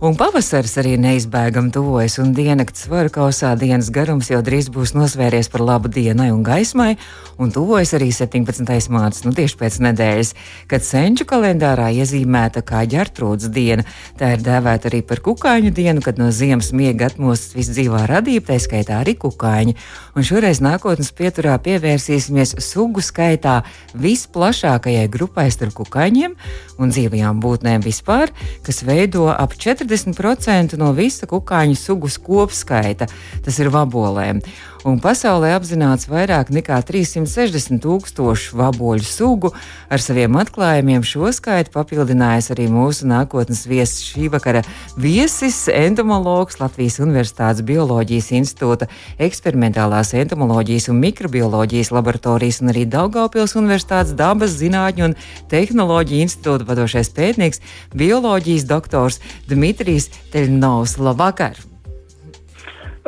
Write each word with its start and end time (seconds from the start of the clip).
Un 0.00 0.14
pavasaris 0.16 0.78
arī 0.80 0.94
neizbēgami 0.96 1.74
tuvojas, 1.76 2.14
un 2.22 2.30
diennakts 2.32 2.86
svaru 2.86 3.10
kausā 3.12 3.50
dienas 3.60 3.90
garums 3.92 4.30
jau 4.30 4.38
drīz 4.40 4.70
būs 4.72 4.94
nosvēries 4.96 5.50
par 5.52 5.60
labu 5.60 5.90
dienai 5.92 6.30
un 6.32 6.40
gaismai, 6.40 6.94
un 7.36 7.50
tuvojas 7.52 7.92
arī 7.98 8.08
17. 8.08 8.64
mārciņa, 8.64 9.28
nu 9.28 9.36
tieši 9.36 9.58
pēc 9.60 9.76
nedēļas, 9.84 10.30
kad 10.72 10.86
senču 10.86 11.26
kalendārā 11.28 11.90
iezīmēta 11.92 12.62
kā 12.64 12.86
ģertrūdas 12.88 13.50
diena. 13.52 13.84
Tā 14.16 14.30
ir 14.38 14.46
dēvēta 14.46 14.88
arī 14.88 15.02
par 15.04 15.20
kukaiņu 15.26 15.74
dienu, 15.76 16.00
kad 16.00 16.16
no 16.16 16.30
ziemas 16.32 16.72
miega 16.72 17.10
atmostas 17.12 17.52
viss 17.58 17.74
dzīvā 17.76 18.06
radība, 18.08 18.54
tā 18.54 18.56
skaitā 18.56 19.02
arī 19.02 19.18
kukaiņi. 19.20 19.76
Un 20.16 20.24
šoreiz 20.24 20.62
nākotnes 20.64 21.12
pieturā 21.12 21.58
pievērsīsimies 21.60 22.56
sugu 22.64 23.04
skaitā 23.04 23.58
visplašākajai 23.92 25.04
grupai 25.12 25.50
starp 25.52 25.76
kukaiņiem 25.76 26.40
un 26.80 26.96
dzīvajām 26.96 27.44
būtnēm 27.44 27.84
vispār, 27.84 28.32
kas 28.64 28.80
veido 28.88 29.28
ap 29.28 29.52
40 29.60 29.89
40% 29.90 30.78
no 30.78 30.92
visa 30.94 31.26
kukaiņu 31.26 31.78
sugu 31.78 32.10
kopskaita. 32.22 33.08
Tas 33.44 33.58
ir 33.58 33.70
vabolēm 33.74 34.42
un 34.86 35.00
pasaulē 35.02 35.52
apzināts 35.56 36.08
vairāk 36.10 36.50
nekā 36.54 36.78
360 36.86 37.80
tūkstošu 37.84 38.56
vaboļu 38.58 39.04
sugu. 39.04 39.52
Ar 39.92 40.02
saviem 40.02 40.38
atklājumiem 40.40 41.04
šo 41.06 41.30
skaitu 41.36 41.72
papildinājis 41.74 42.50
arī 42.54 42.68
mūsu 42.72 43.08
nākotnes 43.10 43.66
viesis 43.68 44.06
šī 44.08 44.30
vakara 44.32 44.62
viesis, 45.00 45.66
entomologs 45.72 46.60
Latvijas 46.62 47.00
Universitātes 47.02 47.64
Bioloģijas 47.66 48.30
institūta 48.40 48.88
eksperimentālās 49.20 50.14
entomoloģijas 50.22 50.90
un 50.92 51.00
mikrobioloģijas 51.04 51.92
laboratorijas 51.96 52.62
un 52.64 52.74
arī 52.74 52.86
Daugaupils 52.90 53.56
Universitātes 53.60 54.16
dabas 54.18 54.56
zinātņu 54.60 55.10
un 55.10 55.18
tehnoloģiju 55.52 56.28
institūta 56.28 56.68
vadošais 56.68 57.12
pētnieks, 57.16 57.64
bioloģijas 57.94 58.68
doktors 58.70 59.20
Dmitrijs 59.50 60.10
Teļnovs. 60.32 60.96
Labvakar! 61.00 61.58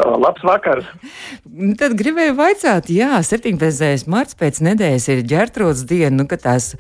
Labs 0.03 0.43
vakars! 0.47 0.87
Tad 1.79 1.95
gribēju 1.99 2.35
vaicāt, 2.39 2.89
jā, 2.93 3.21
17. 3.27 4.09
marts 4.11 4.37
pēc 4.39 4.59
nedēļas 4.65 5.07
ir 5.13 5.23
ģērtrots 5.31 5.85
diena, 5.89 6.15
nu, 6.23 6.27
kad 6.31 6.43
tās 6.45 6.73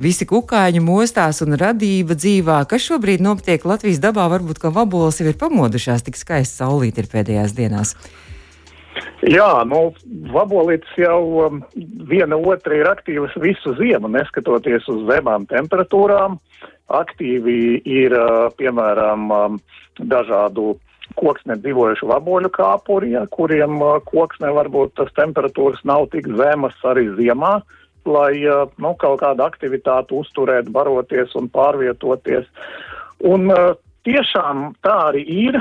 visi 0.00 0.26
kukaiņi 0.28 0.82
mostās 0.84 1.42
un 1.44 1.58
radība 1.60 2.16
dzīvā. 2.16 2.62
Kas 2.70 2.86
šobrīd 2.88 3.22
notiek 3.24 3.64
Latvijas 3.68 4.00
dabā? 4.02 4.28
Varbūt, 4.32 4.62
ka 4.62 4.72
vaboles 4.74 5.20
jau 5.20 5.28
ir 5.28 5.38
pamodušās, 5.40 6.06
tik 6.06 6.18
skaisti 6.20 6.62
saulīt 6.62 7.00
ir 7.02 7.10
pēdējās 7.12 7.56
dienās. 7.58 7.94
Jā, 9.28 9.50
nu, 9.68 9.90
vabolītes 10.32 10.92
jau 10.98 11.20
um, 11.44 11.64
viena 12.08 12.38
otra 12.40 12.78
ir 12.78 12.88
aktīvas 12.88 13.34
visu 13.42 13.74
ziemu, 13.76 14.08
neskatoties 14.08 14.88
uz 14.88 15.04
zemām 15.10 15.44
temperatūrām. 15.50 16.38
Aktīvi 16.90 17.82
ir, 17.84 18.16
uh, 18.16 18.48
piemēram, 18.56 19.28
um, 19.30 19.58
dažādu 20.00 20.78
koksne 21.18 21.56
dzīvojuši 21.60 22.08
vaboļu 22.10 22.50
kāpuri, 22.54 23.14
ja, 23.16 23.26
kuriem 23.32 23.80
uh, 23.82 23.98
koksne 24.06 24.52
varbūt 24.56 24.96
tas 25.00 25.12
temperatūras 25.18 25.82
nav 25.88 26.08
tik 26.14 26.28
zemas 26.38 26.76
arī 26.86 27.08
ziemā, 27.18 27.58
lai 28.08 28.32
uh, 28.46 28.66
nu, 28.78 28.94
kaut 29.00 29.20
kādu 29.24 29.46
aktivitāti 29.46 30.16
uzturētu, 30.18 30.72
baroties 30.74 31.34
un 31.38 31.50
pārvietoties. 31.52 32.48
Un 33.26 33.50
uh, 33.54 33.72
tiešām 34.08 34.70
tā 34.84 34.96
arī 35.10 35.24
ir. 35.46 35.58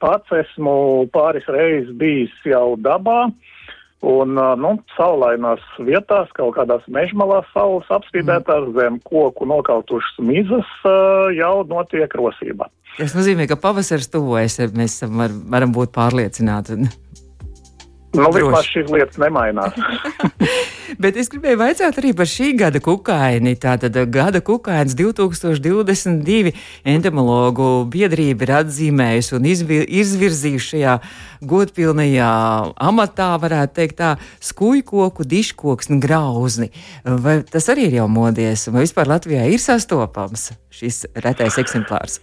Pats 0.00 0.32
esmu 0.34 1.06
pāris 1.14 1.46
reizes 1.52 1.92
bijis 1.98 2.34
jau 2.46 2.74
dabā. 2.80 3.26
Un, 4.04 4.36
nu, 4.60 4.72
saulainās 4.92 5.62
vietās, 5.80 6.28
kaut 6.36 6.52
kādās 6.58 6.84
mežmalās 6.92 7.48
saules 7.54 7.88
apspīdētās 7.96 8.68
mm. 8.68 8.74
zem 8.76 8.98
koku 9.08 9.48
nokautušas 9.48 10.20
mizas 10.20 10.68
jau 11.34 11.54
notiek 11.66 12.12
rosība. 12.18 12.68
Tas 12.96 13.16
nozīmē, 13.16 13.48
ka 13.48 13.58
pavasaris 13.60 14.08
tuvojas, 14.12 14.60
mēs 14.76 15.00
var, 15.08 15.32
varam 15.52 15.72
būt 15.74 15.96
pārliecināti. 15.96 16.78
Nu, 18.16 18.30
vispār 18.34 18.66
šīs 18.66 18.90
lietas 18.92 19.20
nemainās. 19.20 19.76
Bet 21.02 21.18
es 21.20 21.28
gribēju 21.32 21.58
jautāt 21.60 21.98
arī 22.00 22.12
par 22.16 22.28
šī 22.30 22.52
gada 22.56 22.80
kukaini. 22.82 23.56
Tātad 23.60 23.96
gada 24.12 24.40
kukainis 24.44 24.96
2022 24.96 26.54
entomologu 26.88 27.68
biedrība 27.92 28.46
ir 28.46 28.54
atzīmējusi 28.60 29.36
un 29.36 29.50
izvirzījusi 29.50 30.64
šajā 30.70 30.96
godpilnajā 31.46 32.30
amatā, 32.88 33.28
varētu 33.42 33.76
teikt, 33.80 33.98
tā 34.00 34.14
skujkoku, 34.40 35.26
diškoksni, 35.28 36.00
grauzni. 36.02 36.70
Vai 37.04 37.40
tas 37.44 37.68
arī 37.72 37.90
ir 37.90 38.00
jau 38.00 38.08
modies, 38.10 38.68
vai 38.72 38.86
vispār 38.86 39.12
Latvijā 39.16 39.46
ir 39.50 39.62
sastopams 39.62 40.50
šis 40.72 41.04
retais 41.20 41.60
eksemplārs? 41.60 42.20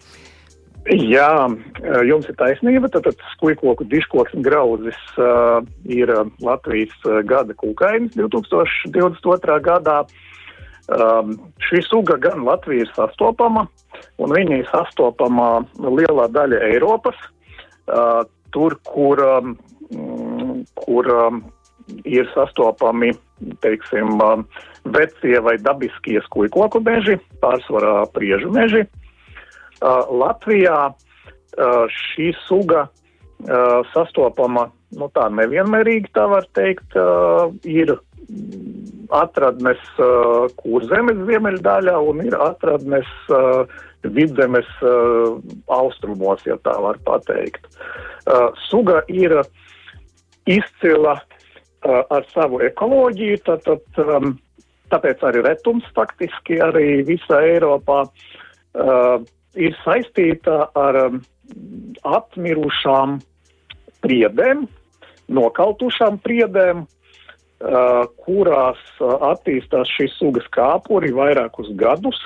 Jā, 0.91 1.47
jums 2.03 2.27
ir 2.27 2.35
taisnība. 2.35 2.89
Tātad 2.91 3.15
skujkoku 3.37 3.85
diškoks 3.87 4.33
un 4.35 4.43
grauzis 4.43 4.99
uh, 5.15 5.63
ir 5.87 6.11
Latvijas 6.43 6.95
gada 7.29 7.55
kūkainis 7.55 8.17
2022. 8.19 9.59
gadā. 9.63 10.01
Um, 10.91 11.37
šī 11.63 11.79
suga 11.87 12.17
gan 12.19 12.43
Latvija 12.43 12.83
ir 12.83 12.89
sastopama, 12.91 13.63
un 14.19 14.33
viņa 14.35 14.57
ir 14.59 14.67
sastopama 14.67 15.61
lielā 15.79 16.27
daļa 16.35 16.59
Eiropas. 16.73 17.15
Uh, 17.87 18.25
tur, 18.51 18.75
kur, 18.83 19.21
um, 19.23 19.55
kur 20.83 21.07
um, 21.15 21.39
ir 22.03 22.27
sastopami, 22.35 23.13
teiksim, 23.63 24.19
um, 24.19 24.43
vecie 24.91 25.39
vai 25.47 25.55
dabiskie 25.63 26.19
skujkoku 26.27 26.83
meži, 26.83 27.15
pārsvarā 27.39 28.03
priežu 28.11 28.51
meži. 28.51 28.83
Uh, 28.83 29.02
Latvijā 29.81 30.79
uh, 30.91 31.85
šī 31.89 32.31
suga 32.45 32.85
uh, 32.87 33.81
sastopama 33.93 34.69
nu, 34.93 35.09
tā 35.15 35.27
nevienmērīgi, 35.33 36.11
tā 36.13 36.27
var 36.29 36.45
teikt, 36.53 36.95
ir 37.65 37.95
atradnes 39.13 39.81
kurzemes 40.59 41.23
ziemeļdaļā 41.27 41.95
un 42.09 42.21
ir 42.27 42.37
atradnes 42.37 43.09
vidzemes 44.13 44.69
austrumos, 45.73 46.45
ja 46.45 46.59
tā 46.61 46.75
var 46.85 46.99
pateikt. 47.07 47.65
Suga 48.67 49.01
ir 49.09 49.39
izcila 50.45 51.17
ar 51.83 52.29
savu 52.31 52.61
ekoloģiju, 52.63 53.41
tātad, 53.49 53.83
um, 54.05 54.35
tāpēc 54.93 55.25
arī 55.25 55.43
retums 55.43 55.87
faktiski 55.97 56.61
arī 56.63 57.01
visā 57.07 57.41
Eiropā 57.49 58.03
ir 59.59 59.75
saistīta 59.83 60.67
ar 60.77 60.99
um, 61.07 61.19
atmirušām 62.07 63.19
priedēm, 64.03 64.65
nokautušām 65.33 66.19
priedēm, 66.23 66.85
uh, 66.85 68.05
kurās 68.25 68.81
uh, 68.99 69.17
attīstās 69.33 69.91
šīs 69.97 70.17
sugas 70.19 70.47
kāpuri 70.55 71.13
vairākus 71.15 71.71
gadus. 71.79 72.19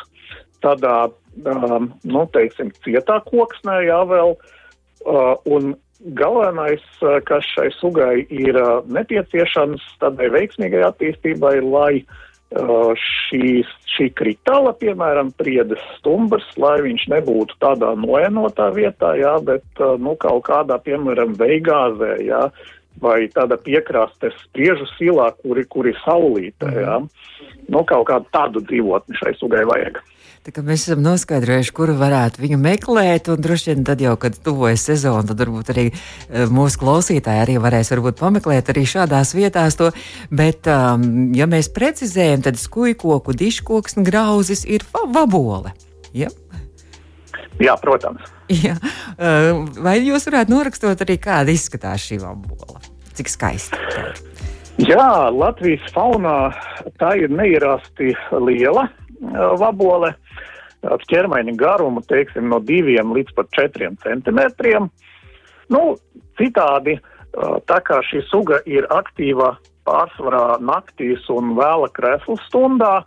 Tādā, 0.64 1.10
um, 1.46 1.92
nu, 2.08 2.24
teiksim, 2.34 2.72
cietā 2.86 3.20
koksnē 3.28 3.84
jā 3.86 4.00
vēl, 4.10 4.34
uh, 5.06 5.36
un 5.46 5.76
galvenais, 6.18 6.84
kas 7.26 7.46
šai 7.56 7.72
sugai 7.80 8.22
ir 8.30 8.58
nepieciešams 8.94 9.82
tādai 10.02 10.30
veiksmīgai 10.34 10.84
attīstībai, 10.86 11.56
lai 11.66 12.06
Uh, 12.48 12.94
šīs, 12.96 13.68
šī 13.92 14.06
kritāla, 14.16 14.72
piemēram, 14.80 15.34
priedes 15.36 15.82
stumbrs, 15.98 16.48
lai 16.56 16.78
viņš 16.86 17.04
nebūtu 17.12 17.58
tādā 17.60 17.90
noenotā 18.00 18.70
vietā, 18.72 19.10
jā, 19.20 19.34
bet 19.44 19.82
uh, 19.84 19.98
nu, 20.00 20.14
kaut 20.16 20.46
kādā, 20.48 20.78
piemēram, 20.86 21.34
veigāzē, 21.36 22.14
jā, 22.24 22.46
vai 23.04 23.18
tāda 23.36 23.58
piekrastes 23.60 24.38
spriežu 24.46 24.88
silā, 24.94 25.28
kuri, 25.44 25.66
kuri 25.68 25.92
saulītē, 26.06 26.72
jā. 26.86 27.02
Nu, 27.68 27.84
kaut 27.84 28.08
kādu 28.08 28.32
tādu 28.32 28.64
dzīvotni 28.64 29.20
šai 29.20 29.36
sugai 29.42 29.66
vajag. 29.68 30.00
Mēs 30.48 30.86
esam 30.86 31.02
noskaidrojuši, 31.04 31.72
kur 31.76 31.90
varētu 32.00 32.40
viņu 32.40 32.58
meklēt, 32.62 33.26
droši 33.44 33.74
vien 33.74 33.82
tad 33.88 34.00
jau, 34.00 34.14
kad 34.16 34.38
tuvojas 34.40 34.86
sezona, 34.88 35.26
tad 35.28 35.42
varbūt 35.44 35.72
arī 35.74 35.84
eh, 35.92 36.46
mūsu 36.48 36.80
klausītāji 36.80 37.42
arī 37.44 37.58
varēs 37.60 37.92
pameklēt 38.16 38.72
arī 38.72 38.86
šādās 38.88 39.34
vietās 39.36 39.76
to. 39.76 39.92
Bet, 40.32 40.70
um, 40.72 41.34
ja 41.36 41.50
mēs 41.52 41.68
precizējam, 41.76 42.46
tad 42.48 42.56
skujkoku, 42.62 43.36
diškoks 43.36 43.98
un 44.00 44.08
grauzis 44.08 44.64
ir 44.64 44.86
vabole. 44.94 45.74
Ja? 46.16 46.32
Jā, 47.60 47.76
protams. 47.82 48.24
Jā. 48.48 48.78
Uh, 49.18 49.66
vai 49.84 49.98
jūs 50.00 50.30
varētu 50.30 50.54
norakstot 50.54 51.04
arī, 51.04 51.18
kāda 51.20 51.52
izskatās 51.52 52.08
šī 52.08 52.22
vabola? 52.24 52.80
Cik 53.20 53.34
skaisti? 53.34 53.84
Jā, 54.88 55.28
Latvijas 55.34 55.84
faunā 55.92 56.54
tā 57.02 57.18
ir 57.20 57.34
neierasti 57.34 58.14
liela 58.46 58.88
uh, 59.22 59.54
vabole 59.60 60.14
ķermeņa 61.10 61.56
garumu, 61.58 62.04
teiksim, 62.06 62.48
no 62.52 62.62
diviem 62.64 63.10
līdz 63.16 63.34
pat 63.36 63.50
četriem 63.56 63.96
centimetriem. 64.04 64.92
Nu, 65.74 65.82
citādi 66.38 67.00
Tā 67.38 67.78
kā 67.86 68.02
šī 68.08 68.24
suga 68.32 68.60
ir 68.66 68.88
aktīva 68.94 69.56
pārsvarā 69.88 70.58
naktīs 70.64 71.28
un 71.30 71.54
vēla 71.58 71.90
krēslu 71.94 72.38
stundā, 72.48 73.04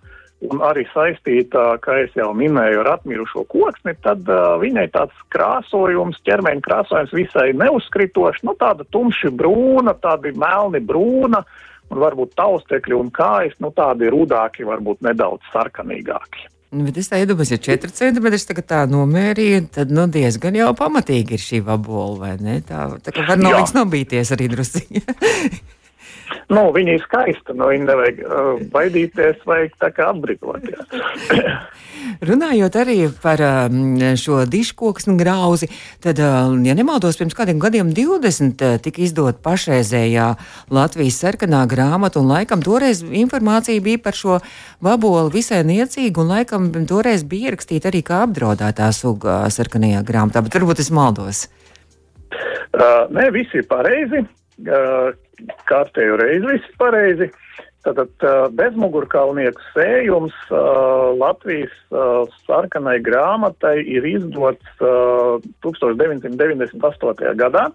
un 0.47 0.63
arī 0.65 0.87
saistīta, 0.95 1.75
kā 1.85 1.99
jau 2.17 2.31
minēju, 2.37 2.81
ar 2.81 2.93
atmirušo 2.95 3.43
koksni, 3.51 3.93
tad 4.05 4.25
uh, 4.31 4.55
viņai 4.63 4.87
tāds 4.95 5.17
krāsojums, 5.35 6.21
ķermeņa 6.25 6.65
krāsojums 6.65 7.13
visai 7.17 7.51
neuzkritošs, 7.59 8.47
nu 8.49 8.55
tāda 8.61 8.87
tumši 8.95 9.33
brūna, 9.37 9.97
tādi 10.01 10.33
melni 10.39 10.81
brūna, 10.81 11.43
un 11.91 12.01
varbūt 12.03 12.37
taustekļi 12.39 12.97
un 12.97 13.11
kājas, 13.15 13.59
nu 13.63 13.73
tādi 13.75 14.11
rudāki, 14.13 14.67
varbūt 14.69 15.03
nedaudz 15.07 15.47
sarkanīgāki. 15.55 16.49
Nu, 16.71 16.85
bet 16.87 17.01
es 17.03 17.11
domāju, 17.11 17.57
ja 17.57 17.59
4 17.67 17.91
centimetri 17.91 18.39
tagad 18.47 18.67
tā 18.71 18.85
nomērīju, 18.87 19.65
tad 19.75 19.91
nu, 19.91 20.05
diezgan 20.07 20.55
jau 20.55 20.71
pamatīgi 20.79 21.35
ir 21.35 21.43
šī 21.43 21.59
vabola, 21.67 22.15
vai 22.21 22.37
ne? 22.39 22.61
Tā, 22.63 22.87
tā 23.03 23.15
kā 23.17 23.27
var 23.27 23.43
noliks 23.43 23.75
nobīties 23.75 24.31
arī 24.37 24.47
drusciņi. 24.55 25.03
Nu, 26.51 26.65
viņa 26.75 26.97
ir 26.97 27.03
skaista, 27.05 27.55
no 27.55 27.65
nu, 27.65 27.69
viņa 27.73 27.87
nevajag 27.87 28.21
uh, 28.25 28.49
baidīties, 28.73 29.43
vajag 29.47 29.77
tā 29.83 29.91
kā 29.95 30.11
apbrīvoties. 30.11 30.81
Runājot 32.31 32.77
arī 32.81 32.97
par 33.23 33.43
um, 33.45 33.99
šo 34.19 34.43
diškoksnu 34.51 35.15
grauzi, 35.21 35.71
tad, 36.03 36.19
uh, 36.23 36.51
ja 36.67 36.75
nemaldos, 36.77 37.19
pirms 37.21 37.37
kādiem 37.39 37.61
gadiem 37.63 37.93
20 37.97 38.65
uh, 38.67 38.77
tika 38.83 39.05
izdot 39.05 39.39
pašreizējā 39.45 40.27
Latvijas 40.75 41.21
sarkanā 41.23 41.63
grāmata, 41.71 42.23
un 42.23 42.31
laikam 42.33 42.65
toreiz 42.67 43.05
informācija 43.05 43.83
bija 43.85 44.03
par 44.03 44.19
šo 44.19 44.41
vaboli 44.85 45.35
visai 45.39 45.63
niecīga, 45.69 46.23
un 46.23 46.35
laikam 46.35 46.69
toreiz 46.91 47.25
bija 47.27 47.51
ierakstīta 47.51 47.93
arī 47.93 48.03
kā 48.07 48.25
apdraudētā 48.27 48.91
suga 48.97 49.43
sarkanajā 49.53 50.03
grāmatā, 50.07 50.43
bet 50.47 50.59
varbūt 50.59 50.83
es 50.83 50.93
maldos. 50.95 51.47
Uh, 52.71 53.07
nē, 53.11 53.31
viss 53.35 53.55
ir 53.55 53.67
pareizi. 53.71 54.27
Uh, 54.61 55.15
kārtējo 55.71 56.17
reizi 56.21 56.47
viss 56.47 56.77
pareizi. 56.81 57.31
Tātad 57.81 58.13
bezmugurkalnieku 58.59 59.63
sējums 59.73 60.37
Latvijas 61.17 61.73
sarkanai 62.45 62.99
grāmatai 63.01 63.79
ir 63.89 64.05
izdots 64.05 64.83
1998. 65.65 67.33
gadā. 67.41 67.71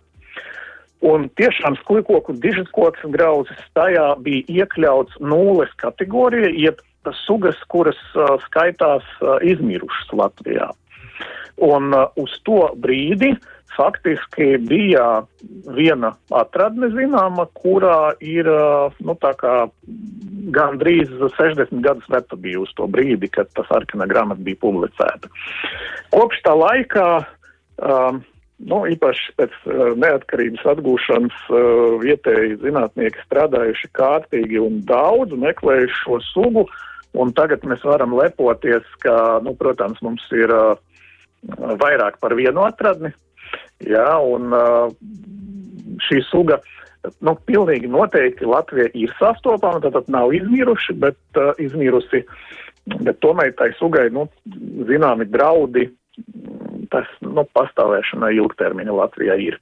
Un 1.06 1.26
tiešām 1.38 1.76
skūpstūku 1.82 2.38
dižkoks 2.42 3.04
grauzes 3.14 3.66
tajā 3.78 4.16
bija 4.26 4.46
iekļauts 4.62 5.18
nulles 5.22 5.74
kategorija, 5.82 6.54
jeb 6.54 6.80
sugas, 7.26 7.58
kuras 7.70 8.00
uh, 8.16 8.38
skaitās 8.48 9.06
uh, 9.22 9.38
izmirušas 9.46 10.14
Latvijā. 10.18 10.72
Un 11.62 11.94
uh, 11.94 12.08
uz 12.18 12.34
to 12.48 12.72
brīdi 12.82 13.36
faktiski 13.75 14.56
bija 14.68 15.25
viena 15.75 16.13
atradne 16.33 16.89
zināma, 16.94 17.48
kurā 17.57 18.16
ir 18.24 18.50
nu, 19.06 19.16
gandrīz 20.56 21.12
60 21.38 21.81
gadus 21.86 22.07
veca 22.12 22.39
bija 22.39 22.62
uz 22.63 22.72
to 22.77 22.88
brīdi, 22.92 23.30
kad 23.31 23.51
tā 23.57 23.66
sarkana 23.69 24.07
grāmata 24.10 24.44
bija 24.45 24.62
publicēta. 24.62 25.31
Kopš 26.13 26.42
tā 26.45 26.56
laikā, 26.57 27.10
um, 27.81 28.22
nu, 28.72 28.81
īpaši 28.94 29.36
pēc 29.39 29.60
neatkarības 30.01 30.66
atgūšanas, 30.75 31.44
uh, 31.50 32.00
vietēji 32.04 32.60
zinātnieki 32.63 33.25
strādājuši 33.27 33.92
kārtīgi 33.98 34.62
un 34.62 34.81
daudz 34.88 35.36
meklējuši 35.45 36.01
šo 36.04 36.22
sugu, 36.31 36.66
un 37.16 37.31
tagad 37.36 37.63
mēs 37.68 37.83
varam 37.88 38.16
lepoties, 38.18 38.88
ka, 39.04 39.39
nu, 39.44 39.56
protams, 39.60 40.01
mums 40.06 40.24
ir 40.36 40.51
uh, 40.51 40.75
vairāk 41.81 42.19
par 42.22 42.36
vienu 42.38 42.66
atradni, 42.66 43.13
Jā, 43.86 44.07
un 44.24 44.54
šī 46.06 46.22
suga, 46.30 46.60
nu, 47.25 47.36
pilnīgi 47.48 47.90
noteikti 47.92 48.48
Latvija 48.50 48.90
ir 48.98 49.13
sastopama, 49.19 49.81
tad 49.84 50.10
nav 50.12 50.34
izmiruši, 50.36 50.96
bet 51.02 51.19
uh, 51.40 51.54
izmirusi, 51.62 52.24
bet 53.02 53.22
tomēr 53.24 53.54
tai 53.60 53.72
sugai, 53.80 54.07
nu, 54.13 54.28
zināmi 54.90 55.28
draudi, 55.31 55.88
tas, 56.94 57.10
nu, 57.25 57.46
pastāvēšanai 57.57 58.36
ilgtermiņa 58.40 59.00
Latvijā 59.02 59.38
ir. 59.50 59.60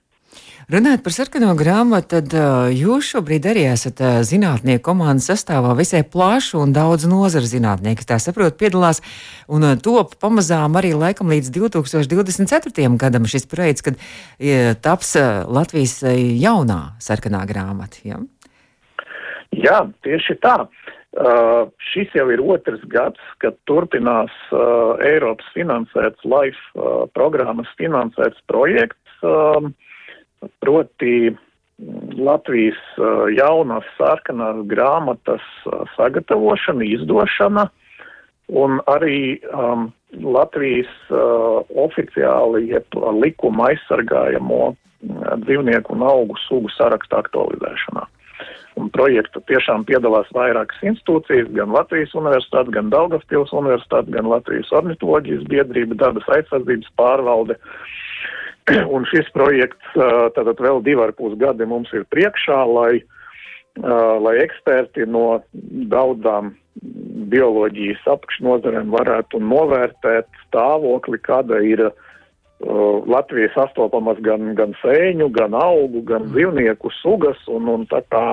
Runājot 0.71 1.03
par 1.03 1.13
sarkano 1.15 1.51
grāmatu, 1.59 2.07
tad 2.15 2.33
uh, 2.37 2.69
jūs 2.71 3.09
šobrīd 3.13 3.47
arī 3.51 3.65
esat 3.71 3.99
uh, 3.99 4.21
zinātnieku 4.23 4.85
komandas 4.85 5.27
sastāvā 5.31 5.73
visai 5.77 6.03
plašu 6.07 6.61
un 6.63 6.75
daudz 6.75 7.07
nozaru 7.09 7.49
zinātnieku. 7.49 8.05
Tā 8.07 8.19
saprot, 8.23 8.55
piedalās 8.59 9.03
un 9.51 9.67
uh, 9.67 9.75
top 9.75 10.15
pamazām 10.23 10.79
arī 10.79 10.93
laikam 10.95 11.33
līdz 11.33 11.51
2024. 11.57 12.87
gadam 13.01 13.27
šis 13.27 13.49
projekts, 13.51 13.83
kad 13.83 13.99
taps 14.83 15.13
Latvijas 15.51 15.99
jaunā 16.03 16.95
sarkanā 17.03 17.43
grāmata. 17.49 17.99
Ja? 18.07 18.21
Jā, 19.53 19.83
tieši 20.05 20.39
tā. 20.41 20.63
Uh, 21.13 21.69
šis 21.91 22.09
jau 22.17 22.25
ir 22.33 22.41
otrs 22.41 22.81
gads, 22.89 23.21
kad 23.43 23.53
turpinās 23.69 24.33
uh, 24.49 24.95
Eiropas 25.05 25.45
finansēts 25.53 26.25
LIFE 26.25 26.63
uh, 26.73 27.03
programmas 27.13 27.69
finansēts 27.77 28.41
projekts. 28.49 29.19
Uh, 29.21 29.69
proti 30.63 31.31
mm, 31.31 32.17
Latvijas 32.23 32.79
jaunās 33.35 33.87
sarkanās 33.97 34.63
grāmatas 34.69 35.45
sagatavošana, 35.95 36.85
izdošana 36.97 37.67
un 38.47 38.79
arī 38.91 39.39
um, 39.55 39.91
Latvijas 40.13 40.91
uh, 41.09 41.63
oficiāli 41.79 42.67
jeb 42.69 42.97
likuma 43.17 43.71
aizsargājamo 43.71 44.75
dzīvnieku 45.43 45.95
un 45.95 46.03
augu 46.07 46.37
sugu 46.45 46.69
sarakstu 46.71 47.17
aktualizēšanā. 47.17 48.05
Un 48.79 48.87
projekta 48.93 49.41
tiešām 49.49 49.83
piedalās 49.85 50.29
vairākas 50.33 50.79
institūcijas, 50.81 51.49
gan 51.53 51.73
Latvijas 51.75 52.13
universitāte, 52.17 52.73
gan 52.73 52.89
Daugavpils 52.93 53.51
universitāte, 53.53 54.13
gan 54.15 54.29
Latvijas 54.31 54.71
ornitoloģijas 54.73 55.43
biedrība, 55.51 55.97
dabas 55.99 56.29
aizsardzības 56.37 56.89
pārvalde, 56.97 57.57
uh, 57.59 58.02
Un 58.95 59.05
šis 59.11 59.27
projekts, 59.35 59.95
tātad 59.95 60.61
vēl 60.61 60.83
divi 60.85 61.03
ar 61.03 61.13
pus 61.17 61.35
gadi 61.39 61.67
mums 61.67 61.91
ir 61.95 62.05
priekšā, 62.13 62.59
lai, 62.69 63.03
lai 64.23 64.35
eksperti 64.43 65.07
no 65.09 65.41
daudzām 65.91 66.53
bioloģijas 67.33 68.07
apakšnozarēm 68.15 68.93
varētu 68.93 69.41
novērtēt 69.43 70.29
stāvokli, 70.47 71.19
kāda 71.21 71.59
ir 71.65 71.89
Latvijas 72.63 73.51
sastopamas 73.57 74.19
gan, 74.23 74.53
gan 74.55 74.71
sēņu, 74.79 75.27
gan 75.35 75.55
augu, 75.57 76.03
gan 76.07 76.29
dzīvnieku 76.31 76.91
sugas, 77.01 77.39
un, 77.51 77.67
un 77.67 77.83
tā 77.91 77.99
kā 78.13 78.23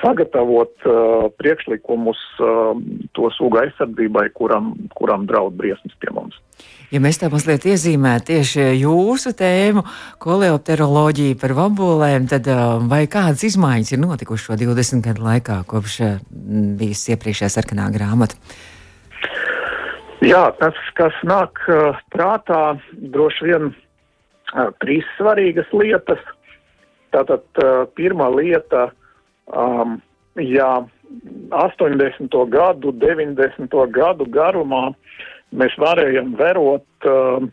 sagatavot 0.00 0.72
uh, 0.86 1.28
priekšlikumus 1.38 2.20
uh, 2.40 2.72
to 3.16 3.28
sugu 3.36 3.60
aizsardzībai, 3.62 4.28
kuram, 4.34 4.72
kuram 4.98 5.26
draud 5.28 5.54
briesmas 5.58 5.94
pie 6.00 6.10
mums. 6.14 6.38
Ja 6.92 7.00
mēs 7.02 7.20
tā 7.20 7.30
mazliet 7.32 7.64
iezīmētu 7.68 8.28
tieši 8.32 8.66
jūsu 8.82 9.32
tēmu, 9.38 9.84
koleopteroloģiju 10.22 11.38
par 11.40 11.56
vabolēm, 11.58 12.28
tad 12.32 12.48
uh, 12.50 12.80
vai 12.88 13.04
kādas 13.10 13.44
izmaiņas 13.48 13.94
ir 13.94 14.02
notikušas 14.02 14.50
šo 14.50 14.58
20 14.60 15.04
gadu 15.06 15.26
laikā, 15.26 15.62
kopš 15.70 15.98
uh, 16.04 16.18
bijis 16.78 17.06
iepriekšējā 17.14 17.52
sarkanā 17.56 17.88
grāmata? 17.94 18.38
Jā, 20.22 20.44
tas, 20.60 20.76
kas 20.98 21.14
nāk 21.26 21.58
uh, 21.66 21.98
prātā, 22.14 22.76
droši 23.14 23.48
vien 23.48 23.70
uh, 23.72 24.68
trīs 24.82 25.06
svarīgas 25.18 25.70
lietas. 25.74 26.20
Tātad 27.12 27.42
uh, 27.60 27.84
pirmā 27.98 28.28
lieta 28.32 28.90
Um, 29.50 29.98
ja 30.38 30.84
80. 31.50 32.28
gadu, 32.48 32.92
90. 32.92 33.74
gadu 33.92 34.26
garumā 34.30 34.92
mēs 35.52 35.74
varējām 35.80 36.36
vērot, 36.38 36.86
um, 37.08 37.50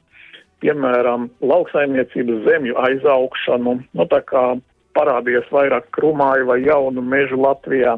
piemēram, 0.63 1.29
lauksaimniecības 1.41 2.45
zemju 2.47 2.77
aizaugšanu, 2.79 3.79
nu 3.95 4.05
tā 4.11 4.21
kā 4.27 4.43
parādījās 4.97 5.47
vairāk 5.53 5.89
krumāju 5.95 6.47
vai 6.49 6.61
jaunu 6.63 7.03
mežu 7.03 7.39
Latvijā, 7.41 7.97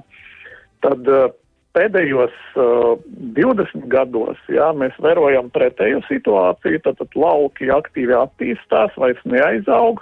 tad 0.85 1.07
uh, 1.09 1.29
pēdējos 1.77 2.33
uh, 2.59 2.97
20 3.37 3.87
gados 3.91 4.39
jā, 4.51 4.71
mēs 4.77 4.97
vērojam 5.01 5.51
pretējo 5.53 6.01
situāciju, 6.09 6.81
tad, 6.85 6.99
tad 6.99 7.17
lauki 7.17 7.71
aktīvi 7.73 8.17
attīstās, 8.17 8.97
vairs 8.99 9.21
neaizaug, 9.25 10.01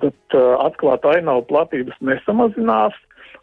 Tad 0.00 0.36
uh, 0.36 0.54
atklāta 0.64 1.16
ainava 1.16 1.42
platības 1.48 1.98
nesamazinās, 2.04 2.96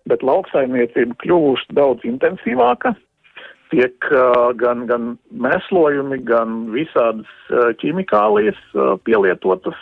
bet 0.10 0.24
lauksaimniecība 0.26 1.18
kļuvusi 1.24 1.76
daudz 1.78 2.06
intensīvāka. 2.08 2.96
Tiek 3.70 4.08
uh, 4.10 4.50
gan, 4.58 4.88
gan 4.90 5.12
mēslojumi, 5.30 6.22
gan 6.26 6.72
visādas 6.74 7.30
uh, 7.52 7.70
ķimikālijas 7.82 8.58
pielietotas 9.06 9.78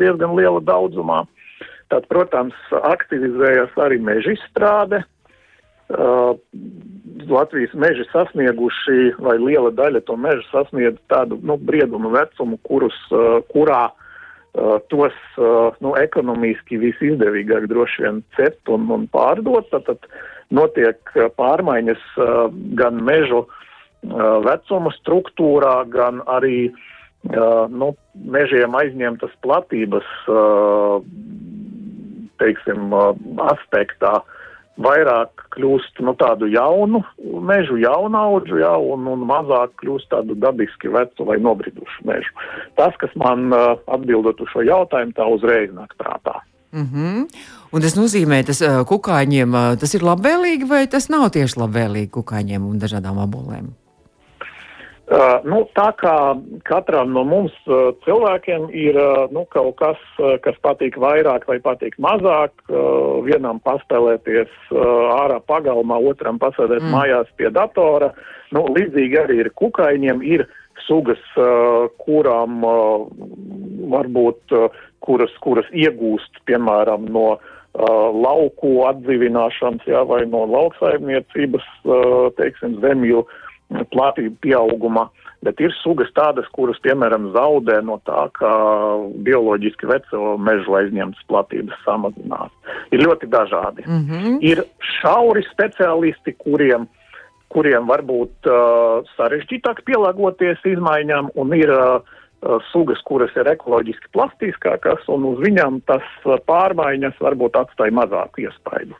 diezgan 0.00 0.34
liela 0.38 0.62
daudzumā. 0.64 1.22
Tad, 1.88 2.08
protams, 2.10 2.56
aktivizējas 2.74 3.78
arī 3.80 4.00
meža 4.02 4.34
izstrāde. 4.34 5.04
Uh, 5.88 6.34
Latvijas 7.28 7.72
meži 7.72 8.04
sasnieguši, 8.10 9.14
vai 9.24 9.38
liela 9.40 9.70
daļa 9.72 10.02
to 10.04 10.18
meža 10.20 10.44
sasniedz 10.50 10.98
tādu 11.08 11.38
nu, 11.40 11.56
briedumu 11.56 12.10
vecumu, 12.12 12.58
kurus, 12.66 12.98
uh, 13.14 13.38
kurā 13.54 13.86
uh, 13.88 14.07
tos 14.88 15.14
uh, 15.38 15.74
nu, 15.84 15.94
ekonomiski 15.98 16.80
visizdevīgāk 16.80 17.68
droši 17.70 18.04
vien 18.06 18.22
cept 18.36 18.70
un, 18.72 18.88
un 18.94 19.06
pārdot. 19.12 19.68
Tad, 19.72 20.08
notiek 20.54 21.12
pārmaiņas 21.36 22.04
uh, 22.16 22.48
gan 22.78 23.02
mežu 23.04 23.46
vecuma 23.98 24.92
struktūrā, 24.94 25.82
gan 25.90 26.20
arī 26.30 26.68
nu, 27.74 27.88
mežiem 28.30 28.76
aizņemtas 28.78 29.32
platības, 29.42 30.06
teiksim, 32.38 32.94
aspektā. 33.42 34.12
Uh, 34.20 34.37
vairāk 34.78 35.46
kļūst 35.54 36.02
nu, 36.06 36.14
tādu 36.18 36.48
jaunu 36.52 37.02
mežu, 37.44 37.78
jaunu 37.82 38.18
augu, 38.18 38.60
ja, 38.62 38.74
un, 38.78 39.06
un 39.10 39.24
mazāk 39.28 39.74
kļūst 39.82 40.10
tādu 40.12 40.36
dabiski 40.38 40.92
vecu 40.94 41.26
vai 41.28 41.38
nobridušu 41.42 42.06
mežu. 42.08 42.46
Tas, 42.78 42.94
kas 43.02 43.14
man 43.18 43.50
atbildot 43.54 44.40
uz 44.44 44.52
šo 44.54 44.62
jautājumu, 44.66 45.16
tā 45.16 45.26
uzreiz 45.26 45.74
nāk 45.74 45.96
prātā. 45.98 46.38
Mm 46.72 46.86
-hmm. 46.92 47.26
Un 47.72 47.80
tas 47.80 47.96
nozīmē, 47.96 48.44
uh, 48.44 48.86
kukaiņiem 48.86 49.52
tas 49.80 49.94
ir 49.94 50.02
labvēlīgi, 50.02 50.68
vai 50.68 50.86
tas 50.86 51.08
nav 51.08 51.30
tieši 51.30 51.60
labvēlīgi 51.60 52.10
kukaiņiem 52.10 52.64
un 52.64 52.78
dažādām 52.78 53.18
abolēm? 53.24 53.87
Uh, 55.08 55.38
nu, 55.48 55.62
tā 55.72 55.86
kā 55.96 56.36
katram 56.68 57.14
no 57.16 57.22
mums 57.24 57.54
uh, 57.64 57.94
cilvēkiem 58.04 58.66
ir 58.76 58.98
uh, 59.00 59.22
nu, 59.32 59.46
kaut 59.48 59.78
kas, 59.80 60.02
kas 60.44 60.58
patīk 60.60 60.98
vairāk 61.00 61.46
vai 61.48 61.56
patīk 61.64 61.96
mazāk, 61.96 62.52
vienam 63.24 63.56
paspēlēties 63.64 64.52
uh, 64.68 64.82
ārā 65.14 65.38
pagalmā, 65.48 65.96
otram 66.10 66.36
pasēdēt 66.42 66.84
mm. 66.84 66.92
mājās 66.92 67.32
pie 67.40 67.48
datora. 67.56 68.10
Nu, 68.52 68.66
līdzīgi 68.76 69.20
arī 69.22 69.40
ir 69.46 69.50
kukaiņiem, 69.56 70.20
ir 70.28 70.44
sugas, 70.84 71.20
kurām 72.04 72.60
varbūt, 73.92 74.54
kuras, 75.04 75.32
kuras 75.44 75.68
iegūst, 75.72 76.40
piemēram, 76.48 77.08
no 77.12 77.26
lauku 77.76 78.86
atdzīvināšanas, 78.88 79.84
jā, 79.88 80.00
vai 80.08 80.22
no 80.30 80.46
lauksaimniecības, 80.48 81.66
teiksim, 82.40 82.78
zemju 82.84 83.20
uh, 83.24 83.36
platību 83.68 84.36
pieauguma, 84.44 85.08
bet 85.44 85.60
ir 85.62 85.74
sugas 85.82 86.10
tādas, 86.16 86.48
kuras, 86.56 86.78
piemēram, 86.84 87.30
zaudē 87.34 87.78
no 87.84 87.98
tā, 88.08 88.26
ka 88.38 88.50
bioloģiski 89.26 89.88
veco 89.90 90.36
mežu 90.42 90.76
aizņemtas 90.80 91.26
platības 91.30 91.82
samazinās. 91.84 92.52
Ir 92.94 93.04
ļoti 93.04 93.30
dažādi. 93.30 93.84
Mm 93.86 94.04
-hmm. 94.08 94.38
Ir 94.40 94.64
šauri 95.00 95.44
speciālisti, 95.52 96.34
kuriem, 96.38 96.88
kuriem 97.48 97.86
varbūt 97.88 98.48
uh, 98.50 99.04
sarežģītāk 99.16 99.84
pielāgoties 99.84 100.64
izmaiņām, 100.64 101.30
un 101.34 101.54
ir 101.54 101.70
uh, 101.70 102.00
sugas, 102.72 103.00
kuras 103.04 103.30
ir 103.36 103.48
ekoloģiski 103.48 104.12
plastiskākas, 104.12 105.04
un 105.08 105.24
uz 105.24 105.38
viņām 105.44 105.80
tas 105.86 106.04
pārmaiņas 106.24 107.20
varbūt 107.20 107.56
atstāja 107.56 107.92
mazāku 107.92 108.46
iespaidu. 108.46 108.96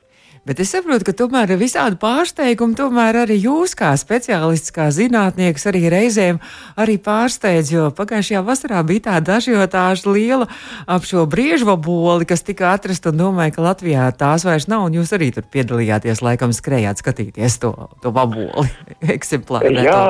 Bet 0.49 0.63
es 0.65 0.71
saprotu, 0.73 1.05
ka 1.05 1.13
tomēr 1.13 1.51
ir 1.53 1.59
visādi 1.61 1.99
pārsteigumi. 2.01 2.73
Tomēr 2.79 3.19
arī 3.27 3.35
jūs, 3.37 3.75
kā 3.77 3.91
speciālists, 4.01 4.73
kā 4.73 4.87
zinātnieks, 4.97 5.67
arī 5.69 5.83
reizēm 5.93 6.39
arī 6.81 6.95
pārsteidz, 7.05 7.69
jo 7.75 7.91
pagājušajā 7.93 8.41
vasarā 8.47 8.81
bija 8.89 9.05
tā 9.11 9.19
dažjotāža 9.27 10.09
liela 10.09 10.47
ap 10.89 11.05
šo 11.05 11.27
briežvaboli, 11.29 12.25
kas 12.31 12.47
tika 12.47 12.73
atrasta 12.73 13.13
un 13.13 13.21
domāju, 13.21 13.59
ka 13.59 13.67
Latvijā 13.67 14.09
tās 14.17 14.49
vairs 14.49 14.71
nav, 14.73 14.87
un 14.89 14.97
jūs 14.97 15.13
arī 15.19 15.29
tur 15.37 15.45
piedalījāties, 15.53 16.25
laikam 16.25 16.57
skrējāt 16.57 17.05
skatīties 17.05 17.61
to, 17.61 17.75
to 18.01 18.15
vaboli 18.17 18.71
eksemplāru. 19.19 19.77
Jā, 19.85 20.01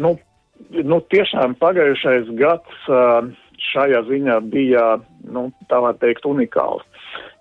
nu, 0.00 0.16
nu 0.72 1.02
tiešām 1.12 1.60
pagājušais 1.60 2.32
gads 2.40 2.88
šajā 3.74 4.06
ziņā 4.08 4.40
bija, 4.56 4.88
nu, 5.28 5.50
tā 5.68 5.84
var 5.84 6.00
teikt, 6.00 6.24
unikāls 6.24 6.88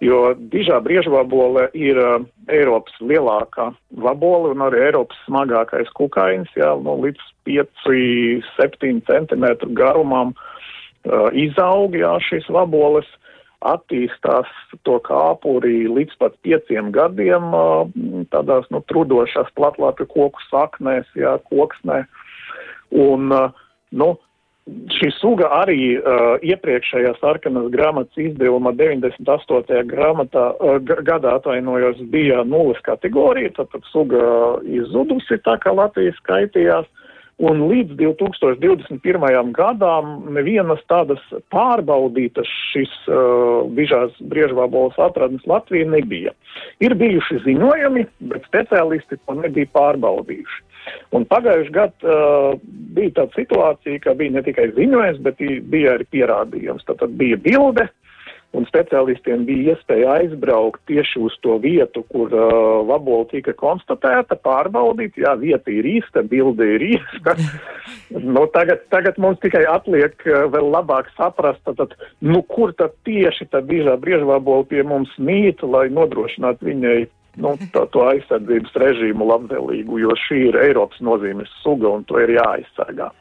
jo 0.01 0.33
dižā 0.51 0.79
briežvabole 0.83 1.67
ir 1.77 1.99
uh, 2.01 2.23
Eiropas 2.51 2.95
lielākā 2.99 3.71
vabole 4.03 4.53
un 4.55 4.63
arī 4.65 4.87
Eiropas 4.89 5.19
smagākais 5.27 5.91
kukainis, 5.97 6.51
jā, 6.57 6.73
no 6.83 6.97
līdz 7.03 7.21
5-7 7.47 9.01
cm 9.07 9.45
garumam 9.77 10.33
uh, 10.33 11.29
izaug, 11.33 11.97
jā, 11.97 12.15
šīs 12.29 12.49
vaboles 12.53 13.09
attīstās 13.61 14.49
to 14.87 14.97
kāpuri 15.05 15.85
līdz 15.85 16.17
pat 16.17 16.37
pieciem 16.41 16.89
gadiem 16.95 17.53
uh, 17.53 17.85
tādās, 18.33 18.65
nu, 18.73 18.81
trudošās 18.89 19.53
platlāpju 19.57 20.09
koku 20.09 20.49
saknēs, 20.49 21.09
jā, 21.17 21.37
koksnē. 21.51 22.03
Un, 22.91 23.29
nu, 23.95 24.07
Šī 24.69 25.07
suga 25.17 25.47
arī 25.57 25.95
uh, 25.97 26.35
iepriekšējā 26.45 27.15
sarkanas 27.17 27.71
grāmatas 27.73 28.19
izdevuma 28.21 28.69
98. 28.77 29.79
Grāmatā, 29.89 30.43
uh, 30.53 30.77
gadā 31.01 31.33
atvainojos 31.39 32.03
bija 32.13 32.43
nulles 32.45 32.77
kategorija, 32.85 33.49
tad, 33.57 33.71
tad 33.73 33.87
suga 33.89 34.21
izzudusi 34.69 35.39
tā 35.47 35.57
kā 35.63 35.73
Latvijas 35.73 36.19
skaitījās. 36.21 36.85
Un 37.41 37.63
līdz 37.71 37.95
2021. 37.97 39.53
gadām 39.55 40.09
nevienas 40.35 40.81
tādas 40.91 41.21
pārbaudītas 41.53 42.49
šis 42.71 42.91
uh, 43.09 43.63
bižās 43.73 44.13
briežvābolas 44.29 44.99
atradnes 45.01 45.47
Latvija 45.49 45.87
nebija. 45.89 46.35
Ir 46.83 46.93
bijuši 46.99 47.39
ziņojumi, 47.47 48.05
bet 48.33 48.45
speciālisti 48.49 49.17
to 49.23 49.37
nebija 49.39 49.71
pārbaudījuši. 49.73 50.61
Un 51.17 51.25
pagājuši 51.29 51.73
gadu 51.73 52.09
uh, 52.09 52.59
bija 52.93 53.15
tāda 53.21 53.37
situācija, 53.37 54.03
ka 54.05 54.13
bija 54.17 54.37
ne 54.37 54.45
tikai 54.45 54.69
ziņojums, 54.77 55.23
bet 55.25 55.41
bija 55.73 55.97
arī 55.97 56.07
pierādījums. 56.13 56.85
Tad, 56.89 57.07
bija 57.17 57.39
bilde, 57.41 57.87
un 58.57 58.65
speciālistiem 58.67 59.45
bija 59.47 59.75
iespēja 59.75 60.17
aizbraukt 60.19 60.81
tieši 60.89 61.21
uz 61.23 61.35
to 61.45 61.55
vietu, 61.63 62.03
kur 62.11 62.33
uh, 62.35 62.81
vabola 62.87 63.27
tika 63.31 63.53
konstatēta, 63.57 64.35
pārbaudīt, 64.43 65.19
jā, 65.23 65.35
vieta 65.39 65.71
ir 65.71 65.87
īsta, 65.87 66.23
bilde 66.27 66.67
ir 66.75 66.85
īsta. 66.91 67.37
nu, 68.35 68.45
tagad, 68.55 68.83
tagad 68.93 69.19
mums 69.21 69.39
tikai 69.43 69.63
atliek 69.71 70.17
uh, 70.27 70.43
vēl 70.51 70.67
labāk 70.73 71.09
saprast, 71.15 71.63
tad, 71.79 71.95
nu, 72.19 72.43
kur 72.51 72.75
tad 72.79 72.97
tieši 73.07 73.47
tā 73.53 73.63
biežā 73.63 73.95
briežvabola 74.01 74.67
pie 74.67 74.83
mums 74.83 75.13
mīt, 75.19 75.63
lai 75.63 75.87
nodrošinātu 75.93 76.71
viņai 76.71 76.99
nu, 77.39 77.55
tā, 77.71 77.85
to 77.93 78.03
aizsardzības 78.09 78.75
režīmu 78.83 79.27
labvēlīgu, 79.31 80.01
jo 80.03 80.15
šī 80.27 80.43
ir 80.49 80.59
Eiropas 80.59 80.99
nozīmes 81.03 81.51
suga 81.63 81.91
un 81.95 82.03
to 82.09 82.19
ir 82.19 82.35
jāaizsargā. 82.35 83.11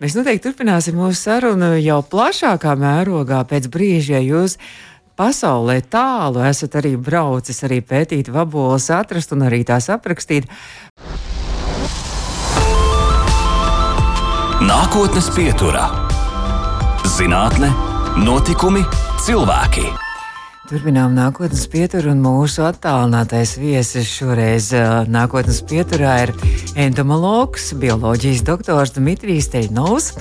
Mēs 0.00 0.14
noteikti 0.16 0.46
turpināsim 0.46 0.96
mūsu 0.96 1.18
sarunu 1.26 1.74
jau 1.76 1.98
plašākā 2.00 2.72
mērogā 2.80 3.42
pēc 3.44 3.66
brīža, 3.68 4.14
ja 4.16 4.20
jūs 4.24 4.54
pasaulē 5.20 5.82
tālu 5.92 6.40
esat 6.48 6.78
arī 6.80 6.94
braucis, 6.96 7.60
arī 7.68 7.82
pētīt 7.84 8.32
vaboles, 8.32 8.88
atrast 8.96 9.36
un 9.36 9.44
arī 9.50 9.60
tās 9.68 9.90
aprakstīt. 9.92 10.48
Nākotnes 14.64 15.28
pieturā- 15.36 15.90
zinātne, 17.18 17.68
notikumi, 18.24 18.86
cilvēki. 19.20 20.09
Turpinām 20.70 21.16
nākotnes 21.16 21.64
pieturu, 21.66 22.12
un 22.12 22.20
mūsu 22.22 22.62
attālinātais 22.62 23.56
viesis 23.58 24.06
šoreiz 24.06 24.68
nākotnes 25.10 25.58
pieturā 25.66 26.12
ir 26.28 26.32
entomologs, 26.78 27.72
bioloģijas 27.74 28.44
doktors 28.46 28.94
Dmitrijs 28.94 29.50
Teļnovs. 29.50 30.12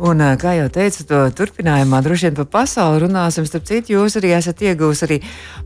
Un, 0.00 0.22
kā 0.40 0.54
jau 0.56 0.68
teicu, 0.72 1.04
to 1.04 1.16
turpinājumā 1.36 1.98
droši 2.00 2.30
vien 2.30 2.36
par 2.38 2.46
pasauli 2.48 3.02
runāsim. 3.02 3.44
Starp 3.44 3.66
citu, 3.68 3.92
jūs 3.98 4.14
arī 4.16 4.30
esat 4.32 4.62
iegūs 4.64 5.04
arī 5.04 5.18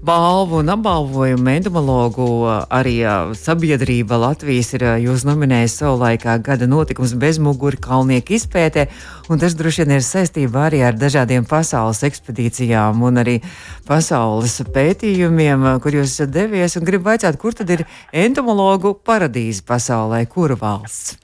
balvu 0.02 0.58
un 0.58 0.72
apbalvojumu 0.74 1.52
entomologu. 1.52 2.26
Arī 2.66 2.96
sabiedrība 3.38 4.18
Latvijas 4.18 4.72
ir 4.74 4.86
jūs 5.04 5.22
nominējis 5.28 5.78
savulaikā 5.84 6.34
gada 6.42 6.66
notikums 6.66 7.14
bezmuguri 7.14 7.78
kalnieku 7.78 8.34
izpētē. 8.34 8.88
Un 9.30 9.38
tas 9.38 9.54
droši 9.54 9.84
vien 9.84 10.00
ir 10.00 10.02
saistībā 10.02 10.66
arī 10.66 10.82
ar 10.82 10.98
dažādiem 10.98 11.46
pasaules 11.46 12.02
ekspedīcijām 12.10 13.06
un 13.06 13.22
arī 13.22 13.38
pasaules 13.86 14.58
pētījumiem, 14.74 15.78
kur 15.78 16.00
jūs 16.00 16.10
esat 16.10 16.34
devies. 16.34 16.74
Un 16.74 16.90
gribu 16.90 17.12
vaicāt, 17.12 17.38
kur 17.38 17.54
tad 17.54 17.70
ir 17.70 17.86
entomologu 18.10 18.96
paradīze 18.98 19.62
pasaulē, 19.62 20.24
kura 20.26 20.58
valsts? 20.58 21.20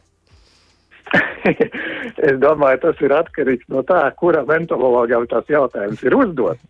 es 2.26 2.36
domāju, 2.42 2.82
tas 2.84 3.00
ir 3.04 3.14
atkarīgs 3.16 3.68
no 3.72 3.84
tā, 3.86 4.02
kuram 4.20 4.50
entomologam 4.54 5.26
tās 5.30 5.48
jautājums 5.50 6.02
ir 6.04 6.16
uzdots. 6.18 6.62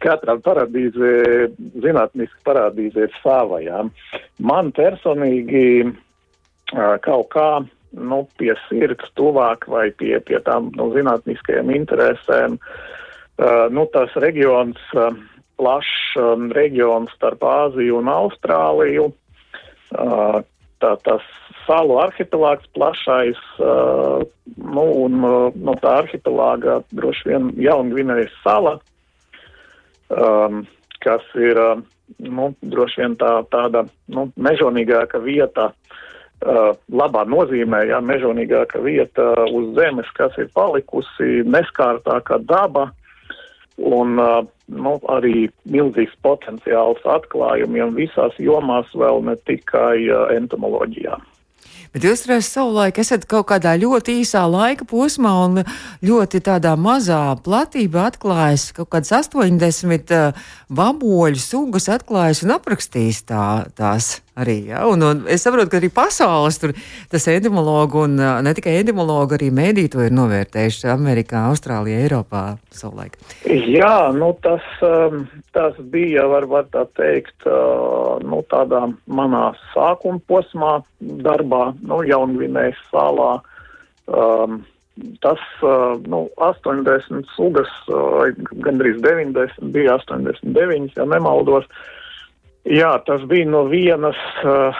Katram 0.00 0.40
paradīze, 0.40 1.50
zinātniska 1.84 2.38
parādīze 2.46 3.08
ir 3.08 3.16
savajām. 3.20 3.90
Man 4.40 4.70
personīgi 4.76 5.92
kaut 7.04 7.28
kā 7.34 7.50
nu, 7.96 8.22
pie 8.40 8.54
sirds 8.66 9.10
tuvāk 9.18 9.66
vai 9.70 9.90
pie, 10.00 10.16
pie 10.24 10.40
tām 10.44 10.70
nu, 10.76 10.88
zinātniskajām 10.96 11.72
interesēm, 11.76 12.58
nu, 13.72 13.86
tas 13.92 14.16
reģions, 14.16 14.80
plašs 15.56 16.16
reģions 16.56 17.12
starp 17.16 17.44
Āziju 17.44 18.00
un 18.00 18.10
Austrāliju, 18.12 19.10
tā, 19.92 20.92
tas 21.04 21.28
salu 21.66 21.98
arhipelāgs 22.00 22.66
plašais, 22.74 23.38
uh, 23.60 24.22
nu, 24.56 24.84
un 25.04 25.24
uh, 25.26 25.54
no 25.54 25.74
tā 25.82 25.98
arhipelāga 26.02 26.80
droši 26.94 27.30
vien 27.30 27.50
Jaungvinējas 27.60 28.34
sala, 28.44 28.76
um, 30.10 30.64
kas 31.04 31.26
ir, 31.38 31.58
uh, 31.60 31.82
nu, 32.22 32.52
droši 32.62 33.02
vien 33.02 33.16
tā, 33.20 33.32
tāda, 33.52 33.86
nu, 34.12 34.28
mežonīgāka 34.38 35.20
vieta, 35.24 35.70
uh, 35.72 36.72
labā 36.90 37.26
nozīmē, 37.28 37.84
jā, 37.90 38.00
mežonīgāka 38.00 38.82
vieta 38.84 39.32
uz 39.50 39.72
zemes, 39.78 40.10
kas 40.18 40.36
ir 40.42 40.50
palikusi, 40.56 41.42
neskārtākā 41.46 42.40
daba, 42.46 42.90
un 43.76 44.18
uh, 44.22 44.42
nu, 44.72 44.96
arī 45.12 45.48
milzīgs 45.68 46.14
potenciāls 46.24 47.02
atklājumiem 47.04 47.94
visās 47.98 48.38
jomās, 48.40 48.88
vēl 48.94 49.24
ne 49.26 49.36
tikai 49.48 50.06
uh, 50.08 50.28
entomoloģijā. 50.36 51.18
Bet 51.94 52.06
jūs 52.06 52.26
reiz 52.30 52.48
savulaik 52.50 52.98
esat 53.02 53.26
kaut 53.30 53.48
kādā 53.50 53.76
ļoti 53.80 54.18
īsā 54.22 54.44
laika 54.50 54.86
posmā 54.88 55.32
un 55.46 55.62
ļoti 56.06 56.42
tādā 56.46 56.74
mazā 56.80 57.22
platībā 57.46 58.08
atklājis 58.10 58.70
kaut 58.76 58.90
kādas 58.94 59.14
80 59.22 60.14
uh, 60.16 60.46
vaboļu 60.68 61.42
sugas 61.42 61.90
atklājis 61.92 62.44
un 62.46 62.56
aprakstījis 62.58 63.24
tā, 63.30 63.46
tās 63.78 64.16
arī. 64.36 64.56
Ja? 64.70 64.84
Un, 64.90 65.02
un 65.02 65.24
es 65.32 65.44
saprotu, 65.46 65.70
ka 65.72 65.80
arī 65.80 65.90
pasaules 65.94 66.60
tur 66.60 66.74
tas 67.12 67.26
entomologu 67.32 68.04
un 68.04 68.18
ne 68.18 68.52
tikai 68.56 68.76
entomologu, 68.82 69.36
arī 69.36 69.50
mēdī 69.54 69.86
to 69.92 70.04
ir 70.04 70.14
novērtējuši 70.16 70.90
Amerikā, 70.92 71.46
Austrālijā, 71.50 72.04
Eiropā 72.04 72.44
savulaik. 72.74 73.18
Jā, 73.46 74.12
nu 74.16 74.32
tas, 74.44 74.64
tas 75.56 75.82
bija, 75.92 76.26
var, 76.32 76.48
var 76.50 76.70
tā 76.74 76.86
teikt, 76.98 77.48
nu 78.26 78.42
tādā 78.52 78.86
manā 79.08 79.50
sākuma 79.72 80.22
posmā 80.28 80.78
darbā, 81.00 81.68
nu 81.82 82.02
Jaungvinējas 82.06 82.80
salā. 82.92 83.36
Um, 84.06 84.62
tas 85.20 85.40
nu, 86.08 86.22
80 86.40 87.26
sugas, 87.34 87.72
gandrīz 88.64 89.02
90, 89.04 89.58
bija 89.74 89.98
89, 89.98 90.94
ja 90.96 91.04
nemaldos. 91.10 91.66
Uh, 91.66 91.96
Jā, 92.66 92.96
tas 93.06 93.22
bija 93.30 93.46
no 93.46 93.60
vienas 93.70 94.18
uh, 94.42 94.74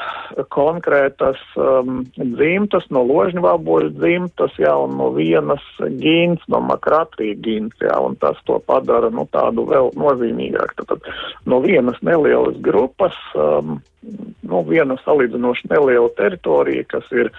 konkrētas 0.50 1.38
um, 1.54 2.00
dzimtas, 2.18 2.88
no 2.90 3.04
ložņvāboļu 3.06 3.92
dzimtas, 3.94 4.56
jā, 4.58 4.72
un 4.82 4.96
no 4.98 5.12
vienas 5.14 5.62
gīns, 5.78 6.42
no 6.50 6.58
makratrija 6.66 7.36
gīns, 7.44 7.76
jā, 7.78 7.94
un 8.02 8.16
tas 8.18 8.40
to 8.48 8.58
padara, 8.66 9.10
nu, 9.14 9.28
tādu 9.30 9.68
vēl 9.70 9.92
nozīmīgāk. 9.94 10.74
Tad 10.82 11.06
no 11.46 11.60
vienas 11.62 12.00
nelielas 12.02 12.56
grupas, 12.64 13.14
um, 13.38 13.76
nu, 14.02 14.62
viena 14.66 14.96
salīdzinoši 15.04 15.70
neliela 15.70 16.10
teritorija, 16.18 16.88
kas 16.90 17.06
ir, 17.14 17.30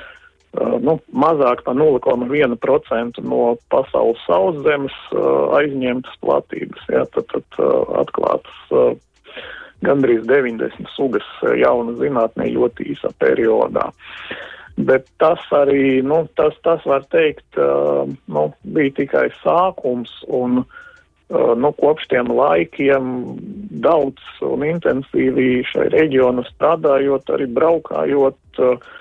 uh, 0.56 0.77
nu, 0.80 0.96
mazāk 1.12 1.66
pa 1.68 1.75
0,1% 1.75 3.25
no 3.27 3.42
pasaules 3.74 4.24
sauszemes 4.30 4.96
uh, 5.12 5.60
aizņemtas 5.60 6.16
platības, 6.24 6.88
jā, 6.96 7.04
tad, 7.18 7.36
tad 7.36 7.60
atklātas. 8.06 9.04
Uh, 9.77 9.84
gandrīz 9.86 10.25
90 10.25 10.89
sugas 10.96 11.25
eh, 11.46 11.60
jaunu 11.62 11.98
zinātnē 12.01 12.50
ļoti 12.55 12.91
īsā 12.93 13.13
periodā. 13.22 13.89
Bet 14.77 15.07
tas 15.22 15.41
arī, 15.57 16.03
nu, 16.05 16.25
tas, 16.38 16.53
tas 16.62 16.84
var 16.86 17.07
teikt, 17.10 17.48
uh, 17.57 18.05
nu, 18.29 18.43
bija 18.62 18.93
tikai 19.00 19.24
sākums 19.39 20.12
un 20.29 20.60
uh, 20.62 21.53
nu, 21.57 21.72
kopš 21.79 22.05
tiem 22.12 22.29
laikiem 22.29 23.07
daudz 23.81 24.22
un 24.46 24.67
intensīvi 24.67 25.63
šai 25.72 25.88
reģionu 25.96 26.46
strādājot, 26.51 27.34
arī 27.34 27.50
braukājot 27.57 28.62
uh, 28.62 28.93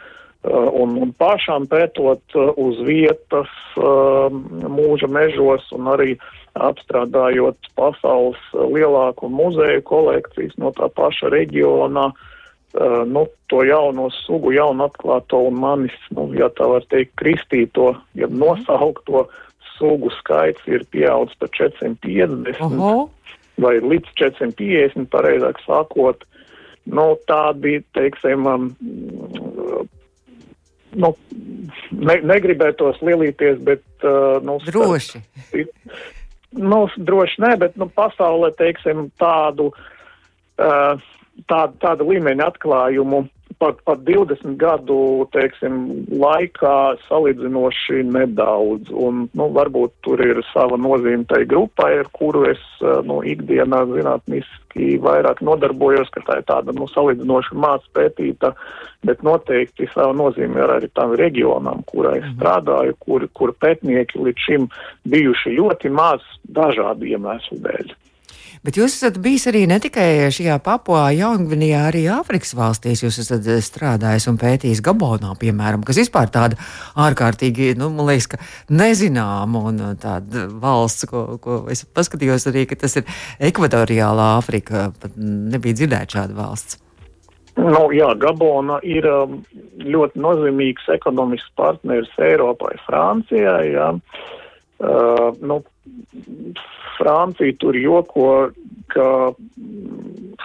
un, 0.48 0.96
un 1.04 1.12
pašām 1.20 1.68
pētot 1.68 2.36
uz 2.56 2.80
vietas 2.86 3.52
mūža 3.76 5.08
mežos 5.10 5.64
un 5.76 5.88
arī 5.92 6.14
apstrādājot 6.56 7.70
pasaules 7.78 8.40
lielāko 8.54 9.28
muzeju 9.32 9.82
kolekcijas 9.86 10.56
no 10.60 10.72
tā 10.76 10.88
paša 10.96 11.30
reģiona, 11.34 12.08
uh, 12.12 13.02
nu, 13.08 13.26
to 13.50 13.62
jauno 13.66 14.08
sugu, 14.22 14.52
jaunu 14.56 14.86
atklāto 14.88 15.42
un 15.48 15.58
manis, 15.62 15.96
nu, 16.16 16.28
ja 16.38 16.50
tā 16.54 16.68
var 16.70 16.86
teikt, 16.92 17.14
kristīto, 17.20 17.92
ja 18.18 18.30
nosaukto 18.30 19.26
sugu 19.76 20.10
skaits 20.20 20.64
ir 20.70 20.86
pieaudzis 20.92 21.36
par 21.40 21.52
450 21.56 22.62
Oho. 22.64 23.10
vai 23.60 23.76
līdz 23.80 24.14
450, 24.16 25.08
pareizāk 25.12 25.60
sakot. 25.66 26.24
Nu, 26.86 27.16
tā 27.26 27.50
bija, 27.58 27.82
teiksim, 27.96 28.46
um, 28.46 28.68
nu, 30.94 31.10
ne, 31.90 32.18
negribētos 32.30 33.02
lielīties, 33.02 33.58
bet. 33.66 33.82
Uh, 34.04 34.38
nu, 34.46 34.60
Droši. 34.64 35.22
Nu, 36.54 36.86
droši 36.96 37.42
nē, 37.42 37.52
bet 37.60 37.76
nu, 37.80 37.88
pasaulē, 37.90 38.52
teiksim, 38.56 39.08
tādu, 39.20 39.72
uh, 40.62 41.02
tādu, 41.50 41.78
tādu 41.82 42.06
līmeņu 42.12 42.46
atklājumu 42.46 43.24
pat, 43.58 43.80
pat 43.84 44.02
20 44.06 44.56
gadu, 44.60 44.98
teiksim, 45.34 45.78
laikā 46.12 46.76
salīdzinoši 47.06 48.04
nedaudz. 48.08 48.92
Un, 48.92 49.26
nu, 49.36 49.48
varbūt 49.56 49.94
tur 50.06 50.22
ir 50.24 50.42
sava 50.52 50.78
nozīme 50.80 51.26
tai 51.30 51.44
grupai, 51.48 51.92
ar 52.02 52.10
kuru 52.16 52.46
es, 52.50 52.62
nu, 53.08 53.20
ikdienā 53.26 53.82
zinātniski 53.92 54.96
vairāk 55.02 55.42
nodarbojos, 55.46 56.12
ka 56.14 56.24
tā 56.26 56.40
ir 56.40 56.48
tāda, 56.50 56.76
nu, 56.76 56.88
salīdzinoši 56.92 57.58
mās 57.62 57.84
pētīta, 57.96 58.52
bet 59.06 59.22
noteikti 59.26 59.88
sava 59.94 60.12
nozīme 60.16 60.60
ir 60.62 60.76
arī 60.78 60.90
tam 60.94 61.14
reģionam, 61.18 61.84
kurā 61.90 62.16
es 62.20 62.26
mhm. 62.26 62.38
strādāju, 62.38 62.98
kur, 63.04 63.28
kur 63.36 63.54
pētnieki 63.64 64.22
līdz 64.22 64.48
šim 64.48 64.66
bijuši 65.08 65.56
ļoti 65.60 65.92
maz 65.94 66.24
dažādu 66.44 67.08
iemeslu 67.12 67.62
dēļ. 67.64 67.96
Bet 68.66 68.78
jūs 68.80 68.96
esat 68.96 69.18
bijis 69.22 69.46
arī 69.50 69.64
ne 69.70 69.78
tikai 69.82 70.28
šajā 70.34 70.56
Papua 70.64 71.08
Jaungvinijā, 71.14 71.84
arī 71.90 72.06
Āfrikas 72.10 72.54
valstīs. 72.58 73.04
Jūs 73.04 73.20
esat 73.22 73.46
eh, 73.46 73.60
strādājis 73.64 74.28
un 74.30 74.38
pētījis 74.40 74.82
Gabonā, 74.86 75.34
piemēram, 75.40 75.84
kas 75.86 76.00
vispār 76.02 76.32
tāda 76.34 76.58
ārkārtīgi, 77.06 77.74
nu, 77.80 77.90
man 77.94 78.10
liekas, 78.10 78.30
ka 78.32 78.40
nezināma 78.72 79.62
un 79.70 79.84
uh, 79.90 79.92
tāda 80.00 80.46
valsts, 80.62 81.06
ko, 81.10 81.26
ko 81.42 81.60
es 81.72 81.84
paskatījos 81.86 82.48
arī, 82.50 82.66
ka 82.70 82.80
tas 82.80 82.98
ir 83.00 83.06
ekvatoriālā 83.50 84.32
Āfrika. 84.40 84.88
Pat 85.00 85.14
nebija 85.16 85.78
dzirdēta 85.78 86.20
šāda 86.20 86.36
valsts. 86.40 86.80
Nu, 87.56 87.86
jā, 87.94 88.10
Gabona 88.20 88.76
ir 88.84 89.06
um, 89.08 89.38
ļoti 89.80 90.20
nozīmīgs 90.20 90.90
ekonomisks 90.92 91.54
partneris 91.56 92.12
Eiropai, 92.20 92.74
Francijai. 92.84 93.70
Jā. 93.72 93.94
Uh, 94.76 95.30
nu, 95.40 95.62
Francija 96.96 97.52
tur 97.60 97.76
joko, 97.76 98.50
ka 98.92 99.32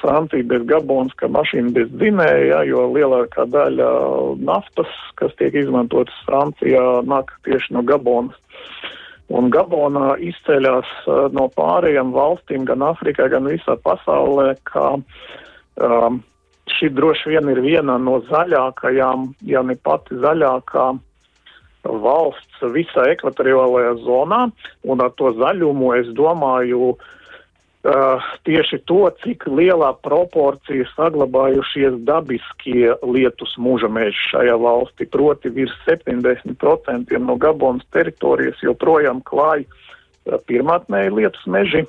Francija 0.01 0.43
bez 0.47 0.65
Gabonas, 0.67 1.13
ka 1.19 1.29
mašīna 1.31 1.73
bez 1.75 1.91
dzinēja, 1.93 2.63
jo 2.67 2.87
lielākā 2.95 3.45
daļa 3.53 3.91
naftas, 4.41 4.91
kas 5.19 5.35
tiek 5.39 5.55
izmantotas 5.61 6.17
Francijā, 6.27 6.83
nāk 7.07 7.31
tieši 7.47 7.77
no 7.77 7.85
Gabonas. 7.87 8.37
Un 9.31 9.47
Gabonā 9.53 10.17
izceļas 10.19 10.89
uh, 11.07 11.29
no 11.31 11.45
pārējām 11.55 12.11
valstīm, 12.11 12.65
gan 12.67 12.83
Afrikā, 12.83 13.29
gan 13.31 13.47
visā 13.47 13.77
pasaulē, 13.79 14.57
ka 14.67 14.97
um, 14.97 16.19
šī 16.75 16.89
droši 16.97 17.31
vien 17.31 17.47
ir 17.53 17.61
viena 17.63 17.95
no 18.01 18.19
zaļākajām, 18.27 19.29
ja 19.47 19.63
ne 19.63 19.77
pati 19.79 20.19
zaļākā 20.19 20.89
valsts 21.83 22.61
visā 22.73 23.07
ekvatoriālajā 23.13 23.95
zonā, 24.05 24.45
un 24.83 25.01
ar 25.01 25.13
to 25.17 25.31
zaļumu 25.37 25.93
es 25.97 26.11
domāju 26.17 26.93
uh, 26.93 28.27
tieši 28.45 28.81
to, 28.89 29.03
cik 29.23 29.47
lielā 29.49 29.91
proporcija 30.05 30.87
saglabājušies 30.95 32.01
dabiskie 32.07 32.93
lietus 33.01 33.55
mūža 33.57 33.89
meži 33.89 34.27
šajā 34.31 34.57
valstī, 34.61 35.09
proti 35.09 35.49
virs 35.53 35.73
70% 35.87 37.17
no 37.19 37.37
Gabonas 37.41 37.87
teritorijas 37.95 38.61
joprojām 38.61 39.23
klāj 39.25 39.65
uh, 39.65 40.37
pirmātnēji 40.47 41.17
lietus 41.17 41.49
meži. 41.49 41.85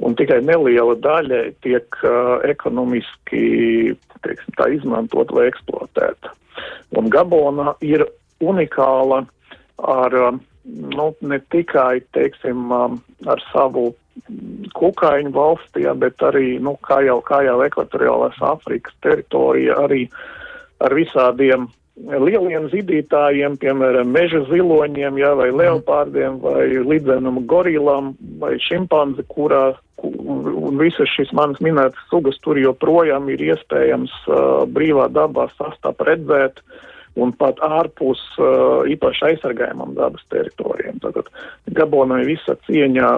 Un 0.00 0.14
tikai 0.16 0.38
neliela 0.40 0.94
daļa 0.96 1.40
tiek 1.60 1.96
uh, 2.08 2.38
ekonomiski 2.48 3.92
teiksim, 4.24 4.54
tā 4.56 4.70
izmantot 4.74 5.32
vai 5.34 5.50
eksploatēta. 5.50 6.32
Un 6.98 7.10
Gabona 7.12 7.74
ir 7.84 8.04
unikāla 8.40 9.24
ar 9.80 10.14
um, 10.14 10.40
nu, 10.64 11.14
ne 11.20 11.40
tikai, 11.50 12.00
teiksim, 12.12 12.70
um, 12.72 13.00
ar 13.30 13.42
savu 13.50 13.90
kukaiņu 14.76 15.32
valstī, 15.34 15.86
bet 15.98 16.22
arī, 16.24 16.58
nu, 16.62 16.76
kā 16.84 17.00
jau, 17.06 17.20
kā 17.24 17.42
jau 17.46 17.60
ekvatoriālās 17.64 18.40
Afrikas 18.44 18.96
teritorija, 19.04 19.78
arī 19.86 20.06
ar 20.84 20.94
visādiem 20.96 21.68
lieliem 22.00 22.68
zīdītājiem, 22.72 23.58
piemēram, 23.60 24.08
meža 24.12 24.42
ziloņiem, 24.48 25.18
jā, 25.20 25.32
vai 25.36 25.50
leopārdiem, 25.52 26.38
vai 26.40 26.66
lidzenam 26.80 27.42
gorilam, 27.48 28.14
vai 28.40 28.54
šimpanzi, 28.62 29.24
kurā, 29.28 29.74
un 30.00 30.80
visas 30.80 31.10
šīs 31.12 31.32
manas 31.36 31.60
minētas 31.64 32.06
sugas 32.12 32.38
tur 32.44 32.60
joprojām 32.60 33.28
ir 33.32 33.42
iespējams 33.50 34.14
uh, 34.28 34.62
brīvā 34.68 35.10
dabā 35.12 35.50
sastap 35.58 36.00
redzēt. 36.08 36.60
Uh, 36.60 36.86
un 37.18 37.32
pat 37.36 37.58
ārpus 37.64 38.20
uh, 38.38 38.82
īpaši 38.90 39.26
aizsargājumam 39.30 39.94
dabas 39.96 40.22
teritorijām. 40.32 41.00
Tātad 41.02 41.30
Gabonai 41.76 42.22
visa 42.28 42.54
cieņa, 42.66 43.08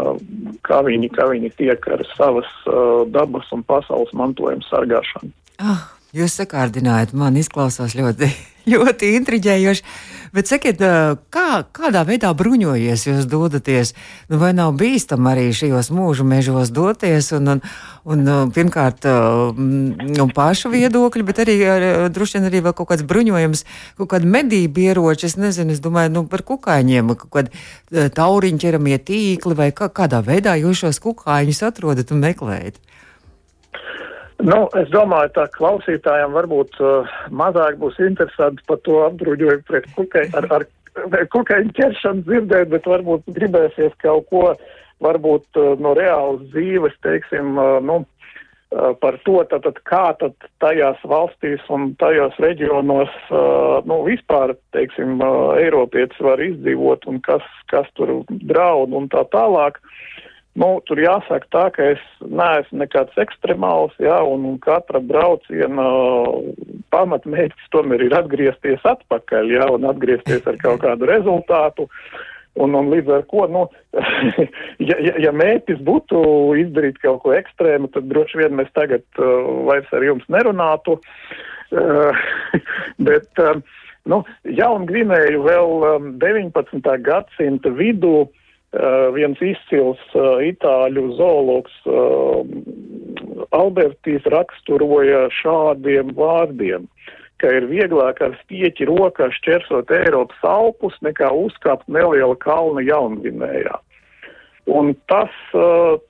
kā 0.67 0.81
viņi, 0.87 1.11
kā 1.13 1.29
viņi 1.33 1.53
tiek 1.59 1.89
ar 1.93 2.05
savas 2.15 2.49
uh, 2.67 3.03
dabas 3.13 3.51
un 3.53 3.65
pasaules 3.69 4.15
mantojuma 4.17 4.65
sargāšanu. 4.71 5.33
Ah, 5.63 5.91
jūs 6.17 6.39
sakārdinājāt, 6.41 7.13
man 7.17 7.37
izklausās 7.41 7.97
ļoti, 7.99 8.31
ļoti 8.73 9.15
intriģējoši. 9.21 9.87
Bet 10.33 10.49
sakiet, 10.49 10.81
kā, 11.29 11.47
kādā 11.77 12.07
veidā 12.09 12.31
bruņojies 12.33 13.03
jūs 13.05 13.27
dodaties? 13.29 13.91
Nu, 14.33 14.39
vai 14.41 14.55
nav 14.57 14.71
bīstam 14.81 15.27
arī 15.29 15.51
šajos 15.53 15.91
mūžu 15.93 16.25
mežos 16.25 16.71
doties? 16.73 17.29
Un, 17.37 17.51
un, 17.53 17.61
un 18.09 18.53
pirmkārt, 18.57 19.05
nu, 19.59 20.27
pašu 20.33 20.73
viedokļi, 20.73 21.27
bet 21.29 21.43
arī 21.45 21.57
droši 22.17 22.39
vien 22.39 22.49
arī 22.49 22.63
vēl 22.65 22.77
kaut 22.79 22.89
kāds 22.95 23.05
bruņojums, 23.11 23.65
kaut 24.01 24.13
kāda 24.15 24.33
medību 24.39 24.87
ieroči. 24.87 25.29
Es 25.29 25.37
nezinu, 25.37 25.77
es 25.77 25.85
domāju, 25.85 26.15
nu, 26.17 26.25
par 26.33 26.47
kukaiņiem, 26.49 27.13
kaut 27.27 27.35
kādi 27.37 28.09
tauriņu 28.17 28.65
ķeramie 28.65 28.97
tīkli 29.05 29.59
vai 29.59 29.69
kā, 29.77 29.93
kādā 29.93 30.25
veidā 30.25 30.57
jūs 30.63 30.87
šos 30.87 31.03
kukaiņus 31.05 31.61
atrodat 31.69 32.17
un 32.17 32.25
meklējat. 32.25 32.81
Nu, 34.43 34.65
es 34.75 34.89
domāju, 34.91 35.31
ka 35.37 35.45
klausītājiem 35.55 36.33
varbūt 36.35 36.79
uh, 36.83 37.11
mazāk 37.31 37.77
būs 37.79 37.99
interesanti 38.03 38.65
par 38.67 38.81
to 38.83 38.97
apbruņojumu 39.07 39.63
pret 39.69 39.87
kukaiņu, 39.95 40.35
ar, 40.41 40.65
ar 41.07 41.29
kukaiņu 41.31 41.75
ķeršanu 41.77 42.25
dzirdēt, 42.27 42.73
bet 42.73 42.89
varbūt 42.91 43.31
gribēsies 43.37 43.95
kaut 44.03 44.27
ko 44.33 44.49
varbūt 45.07 45.61
uh, 45.63 45.77
no 45.79 45.95
reālas 45.95 46.43
dzīves, 46.51 46.97
teiksim, 47.07 47.55
uh, 47.55 47.79
nu, 47.87 48.01
uh, 48.03 48.91
par 48.99 49.21
to, 49.29 49.39
tātad, 49.53 49.79
kā 49.87 50.09
tad 50.19 50.35
tajās 50.65 50.99
valstīs 51.07 51.63
un 51.71 51.93
tajos 52.03 52.35
reģionos, 52.43 53.15
uh, 53.31 53.79
nu, 53.87 54.03
vispār, 54.11 54.57
teiksim, 54.75 55.23
uh, 55.23 55.55
Eiropietis 55.63 56.19
var 56.19 56.43
izdzīvot 56.43 57.07
un 57.07 57.23
kas, 57.23 57.47
kas 57.71 57.87
tur 57.95 58.25
draud 58.43 58.91
un 58.91 59.07
tā 59.15 59.23
tālāk. 59.31 59.79
Uh, 59.79 60.12
Nu, 60.53 60.83
tur 60.85 61.01
jāsaka 61.01 61.49
tā, 61.49 61.63
ka 61.73 61.85
es 61.95 62.01
neesmu 62.21 62.83
nekāds 62.83 63.17
ekstremāls, 63.23 63.95
jā, 64.03 64.19
un, 64.29 64.45
un 64.51 64.59
katra 64.61 65.01
brauciena 65.01 65.87
pamatmērķis 66.93 67.71
tomēr 67.73 68.05
ir 68.05 68.17
atgriezties 68.19 68.85
atpakaļ, 68.91 69.49
jā, 69.55 69.69
un 69.73 69.89
atgriezties 69.89 70.45
ar 70.51 70.59
kaut 70.61 70.83
kādu 70.85 71.09
rezultātu. 71.09 71.89
Un, 72.61 72.75
un 72.77 72.91
līdz 72.93 73.09
ar 73.17 73.23
ko, 73.31 73.47
nu, 73.49 73.63
ja, 74.91 74.99
ja, 75.01 75.15
ja 75.25 75.33
mērķis 75.33 75.81
būtu 75.87 76.21
izdarīt 76.61 77.01
kaut 77.01 77.23
ko 77.23 77.33
ekstrēmu, 77.33 77.89
tad 77.95 78.11
droši 78.11 78.43
vien 78.43 78.59
mēs 78.59 78.69
tagad 78.77 79.07
uh, 79.17 79.65
vairs 79.71 79.89
ar 79.97 80.05
jums 80.05 80.29
nerunātu. 80.29 80.99
Uh, 81.73 82.21
bet, 83.09 83.31
uh, 83.41 83.57
nu, 84.05 84.21
jaunu 84.45 84.85
Gvinēju 84.93 85.43
vēl 85.49 85.89
um, 85.95 86.13
19. 86.21 86.93
gadsimta 87.09 87.73
vidū 87.73 88.15
uh, 88.27 88.29
Uh, 88.29 88.42
viens 89.13 89.41
izcils 89.45 90.01
uh, 90.17 90.41
itāļu 90.41 91.11
zoologs 91.19 91.75
uh, 91.85 92.41
Albertīs 93.53 94.25
raksturoja 94.33 95.27
šādiem 95.43 96.15
vārdiem, 96.17 96.87
ka 97.43 97.51
ir 97.53 97.67
vieglāk 97.69 98.23
ar 98.25 98.37
spieķi 98.41 98.89
rokā 98.89 99.29
šķersot 99.37 99.93
Eiropas 99.93 100.45
alpus 100.47 100.97
nekā 101.05 101.29
uzkāpt 101.37 101.85
neliela 101.93 102.37
kalna 102.41 102.85
Jaungvinējā. 102.87 103.77
Un 104.73 104.93
tas 105.11 105.35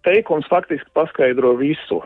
teikums 0.05 0.47
faktiski 0.53 0.91
paskaidro 0.93 1.55
visu. 1.57 2.03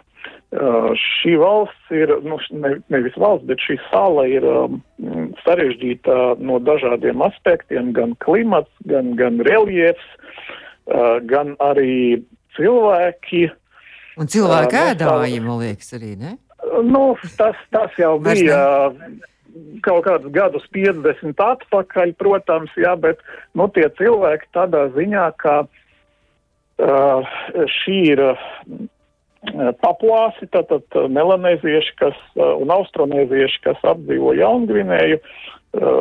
Šī 0.96 1.34
valsts 1.36 1.90
ir, 1.92 2.14
nu, 2.24 2.38
ne, 2.56 2.76
nevis 2.92 3.16
valsts, 3.20 3.44
bet 3.48 3.60
šī 3.60 3.76
sala 3.90 4.24
ir 4.30 4.46
um, 4.48 4.78
sarežģīta 5.44 6.38
no 6.40 6.56
dažādiem 6.64 7.20
aspektiem, 7.26 7.90
gan 7.96 8.14
klimats, 8.24 8.72
gan, 8.88 9.12
gan 9.20 9.42
reliefs, 9.44 10.06
Uh, 10.86 11.18
gan 11.26 11.56
arī 11.58 12.22
cilvēki. 12.54 13.48
Un 14.22 14.28
cilvēki 14.30 14.76
uh, 14.78 14.90
ēdāji, 14.92 15.40
man 15.42 15.58
liekas, 15.64 15.88
arī, 15.98 16.12
ne? 16.20 16.36
Nu, 16.86 17.16
tas, 17.34 17.58
tas 17.74 17.96
jau 17.98 18.12
bija 18.22 18.60
kaut 19.82 20.04
kādus 20.06 20.30
gadus 20.30 20.68
50 20.70 21.42
atpakaļ, 21.42 22.12
protams, 22.20 22.70
jā, 22.78 22.94
bet, 23.02 23.18
nu, 23.58 23.66
tie 23.74 23.88
cilvēki 23.98 24.46
tādā 24.54 24.84
ziņā, 24.94 25.26
ka 25.42 25.56
uh, 25.66 27.34
šī 27.80 27.98
ir 28.12 28.22
uh, 29.52 29.72
papuāsi, 29.82 30.48
tātad 30.54 30.98
melanēzieši, 31.12 31.94
kas, 32.00 32.18
uh, 32.38 32.56
un 32.62 32.72
austronēzieši, 32.74 33.62
kas 33.68 33.86
apdzīvo 33.94 34.36
Jaungvinēju, 34.40 35.20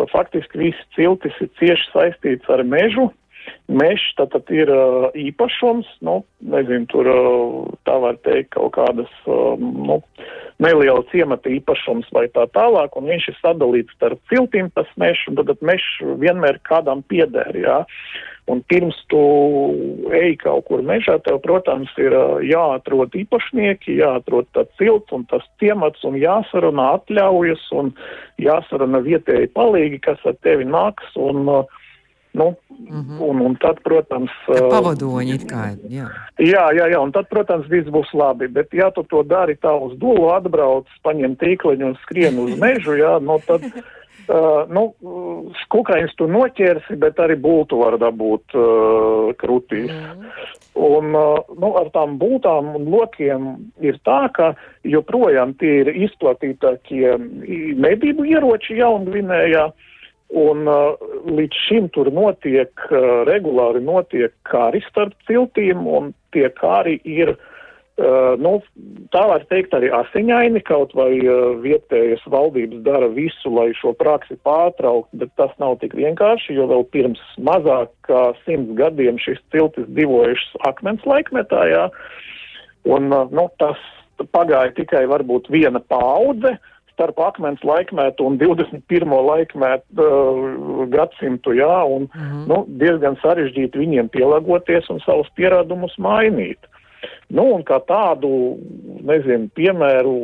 faktiski 0.08 0.60
visi 0.62 0.84
ciltis 0.96 1.36
ir 1.44 1.50
cieši 1.60 1.90
saistīts 1.92 2.52
ar 2.54 2.62
mežu, 2.64 3.10
Mežs 3.66 4.14
tātad 4.18 4.50
ir 4.54 4.70
īpašums, 5.18 5.88
nu, 6.06 6.20
nezinu, 6.54 6.86
tur 6.92 7.10
tā 7.88 7.96
var 8.02 8.20
teikt 8.26 8.54
kaut 8.54 8.76
kādas, 8.78 9.10
nu, 9.26 9.98
neliela 10.62 11.02
ciemata 11.10 11.50
īpašums 11.50 12.12
vai 12.14 12.28
tā 12.34 12.46
tālāk, 12.54 12.94
un 12.98 13.10
viņš 13.10 13.30
ir 13.32 13.40
sadalīts 13.40 13.98
starp 13.98 14.22
ciltīm 14.30 14.70
tas 14.78 14.90
mežs, 15.02 15.26
un 15.30 15.42
tad 15.42 15.66
mežs 15.66 15.90
vienmēr 16.22 16.62
kādam 16.70 17.02
pieder, 17.10 17.58
jā. 17.58 17.82
Un 18.52 18.60
pirms 18.70 18.98
tu 19.10 19.20
ej 20.14 20.36
kaut 20.44 20.68
kur 20.68 20.84
mežā, 20.86 21.16
tev, 21.26 21.40
protams, 21.42 21.90
ir 21.98 22.14
jāatrod 22.46 23.16
īpašnieki, 23.18 23.96
jāatrod 24.04 24.46
tāds 24.54 24.76
cilts 24.78 25.16
un 25.18 25.24
tas 25.32 25.46
ciemats 25.62 26.06
un 26.06 26.20
jāsarunā 26.22 26.92
atļaujas 27.00 27.64
un 27.74 27.90
jāsarunā 28.38 29.02
vietēji 29.08 29.50
palīgi, 29.58 30.04
kas 30.06 30.22
ar 30.30 30.38
tevi 30.46 30.68
nāks 30.70 31.18
un 31.18 31.50
uh, 31.50 31.82
Nu, 32.36 32.56
mm 32.68 33.02
-hmm. 33.02 33.22
un, 33.30 33.40
un 33.40 33.56
tad, 33.56 33.78
protams. 33.84 34.32
Ka 34.46 34.68
pavadoņi 34.70 35.36
it 35.36 35.44
kā, 35.52 35.64
jā. 35.90 36.08
Jā, 36.38 36.66
jā, 36.78 36.86
jā, 36.94 37.00
un 37.00 37.12
tad, 37.12 37.30
protams, 37.30 37.68
viss 37.68 37.88
būs 37.88 38.12
labi, 38.14 38.48
bet 38.48 38.74
ja 38.74 38.92
tu 38.92 39.04
to 39.04 39.24
dari 39.24 39.56
tā 39.56 39.72
uz 39.86 39.94
dolu, 39.98 40.28
atbrauc, 40.36 40.88
paņem 41.04 41.36
tīkleņu 41.36 41.86
un 41.86 41.96
skrien 42.04 42.40
uz 42.40 42.60
mežu, 42.60 42.98
jā, 43.00 43.14
nu 43.20 43.40
tad, 43.48 43.62
uh, 43.64 44.68
nu, 44.68 44.84
skukaiņus 45.64 46.16
tu 46.16 46.28
noķersi, 46.28 46.96
bet 46.96 47.20
arī 47.20 47.40
būtu 47.40 47.80
var 47.80 47.98
dabūt 47.98 48.46
uh, 48.56 49.32
krutīs. 49.38 49.92
Mm. 49.92 50.28
Un, 50.76 51.16
uh, 51.16 51.40
nu, 51.62 51.74
ar 51.80 51.88
tām 51.96 52.20
būtām 52.20 52.76
un 52.76 52.92
lokiem 52.92 53.42
ir 53.80 53.96
tā, 54.04 54.28
ka 54.36 54.54
joprojām 54.84 55.54
tie 55.54 55.74
ir 55.82 55.88
izplatītākie 55.88 57.18
medību 57.88 58.26
ieroči 58.26 58.76
Jaungvinējā. 58.84 59.66
Uh, 59.66 59.95
Un 60.34 60.66
uh, 60.66 60.96
līdz 61.30 61.58
šim 61.68 61.90
tur 61.94 62.10
notiek, 62.14 62.72
uh, 62.90 63.24
regulāri 63.30 63.84
notiek 63.84 64.34
kāri 64.50 64.82
starp 64.88 65.14
ciltīm, 65.30 65.86
un 65.86 66.16
tie 66.34 66.50
kāri 66.58 66.98
ir, 67.06 67.36
uh, 67.38 68.34
nu, 68.42 68.56
tā 69.14 69.22
var 69.30 69.46
teikt, 69.52 69.76
arī 69.78 69.92
asiņaini, 69.94 70.64
kaut 70.66 70.98
vai 70.98 71.12
uh, 71.22 71.54
vietējas 71.62 72.26
valdības 72.26 72.82
dara 72.88 73.12
visu, 73.14 73.54
lai 73.54 73.70
šo 73.78 73.94
praksi 73.94 74.40
pārtraukt, 74.42 75.14
bet 75.14 75.30
tas 75.38 75.54
nav 75.62 75.78
tik 75.86 75.94
vienkārši, 75.94 76.58
jo 76.58 76.66
vēl 76.74 76.88
pirms 76.90 77.22
mazāk 77.38 77.94
kā 78.10 78.32
simts 78.48 78.74
gadiem 78.82 79.22
šis 79.22 79.38
ciltis 79.54 79.86
divojušas 79.94 80.58
akmens 80.72 81.06
laikmetā, 81.06 81.68
jā, 81.70 81.90
un, 82.90 83.14
uh, 83.14 83.30
nu, 83.30 83.46
tas 83.62 83.78
pagāja 84.34 84.74
tikai 84.74 85.06
varbūt 85.12 85.54
viena 85.54 85.86
paudze, 85.86 86.58
uh, 86.58 86.72
starp 86.96 87.20
akmens 87.20 87.64
laikmetu 87.64 88.26
un 88.26 88.38
21. 88.40 89.12
laikmetu 89.30 90.04
uh, 90.04 90.86
gadsimtu, 90.92 91.54
jā, 91.60 91.84
un 91.84 92.08
mm 92.08 92.22
-hmm. 92.22 92.48
nu, 92.48 92.64
diezgan 92.82 93.20
sarežģīti 93.24 93.82
viņiem 93.84 94.10
pielāgoties 94.16 94.90
un 94.90 95.00
savus 95.04 95.30
pierādumus 95.36 95.98
mainīt. 96.00 96.60
Nu, 97.30 97.44
un 97.56 97.64
kā 97.64 97.80
tādu, 97.86 98.58
nezinu, 99.06 99.50
piemēru 99.58 100.16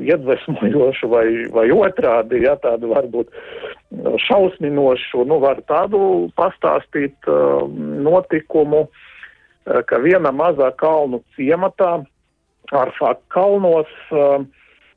iedvesmojošu 0.00 1.08
vai, 1.08 1.26
vai 1.52 1.66
otrādi, 1.70 2.44
ja 2.44 2.56
tādu 2.56 2.94
varbūt 2.94 3.28
šausminošu, 4.28 5.24
nu, 5.24 5.40
var 5.40 5.60
tādu 5.66 6.30
pastāstīt 6.36 7.16
uh, 7.26 7.68
notikumu, 8.06 8.86
uh, 8.86 9.82
ka 9.86 9.98
viena 9.98 10.32
mazā 10.32 10.70
kalnu 10.76 11.22
ciematā, 11.36 12.04
Arfāk 12.70 13.18
kalnos, 13.28 13.88
Uh, 14.10 14.44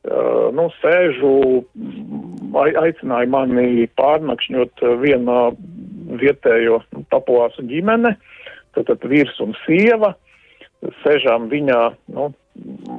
nu, 0.03 0.67
sēžu, 0.81 1.63
aicināja 2.59 3.29
mani 3.31 3.87
pārnakšņot 3.95 4.83
vienā 4.99 5.39
vietējo 6.19 6.81
papuāsu 7.13 7.63
ģimene, 7.69 8.15
tad, 8.75 8.89
tad 8.89 9.07
vīrs 9.07 9.39
un 9.43 9.55
sieva, 9.63 10.13
sēžām 11.05 11.47
viņā, 11.51 11.79
nu, 12.15 12.27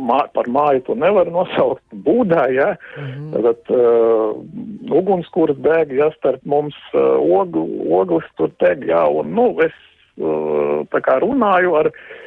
mā, 0.08 0.22
par 0.32 0.48
māju 0.48 0.86
to 0.88 0.96
nevar 0.98 1.28
nosaukt, 1.30 1.84
būdā, 1.92 2.48
ja, 2.56 2.70
mm 2.96 3.10
-hmm. 3.12 3.42
tad 3.44 3.74
uh, 3.76 4.96
ugunskurs 4.96 5.60
deg, 5.60 5.92
ja, 5.92 6.10
starp 6.16 6.40
mums 6.44 6.76
uh, 6.94 7.20
ogl, 7.20 7.68
oglis 7.92 8.24
tur 8.36 8.50
deg, 8.64 8.88
ja, 8.88 9.04
un, 9.06 9.34
nu, 9.36 9.52
es 9.60 9.76
uh, 10.16 10.88
tā 10.88 11.04
kā 11.04 11.20
runāju 11.20 11.76
ar 11.76 11.92
uh, 11.92 12.24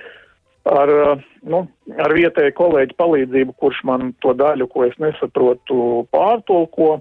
ar, 0.72 0.90
eh, 0.90 1.26
nu, 1.48 1.66
ar 2.04 2.16
vietēju 2.16 2.56
kolēģi 2.58 2.98
palīdzību, 3.00 3.58
kurš 3.62 3.84
man 3.88 4.14
to 4.24 4.34
daļu, 4.38 4.70
ko 4.72 4.88
es 4.88 4.96
nesaprotu, 5.02 6.08
pārtulko. 6.14 6.98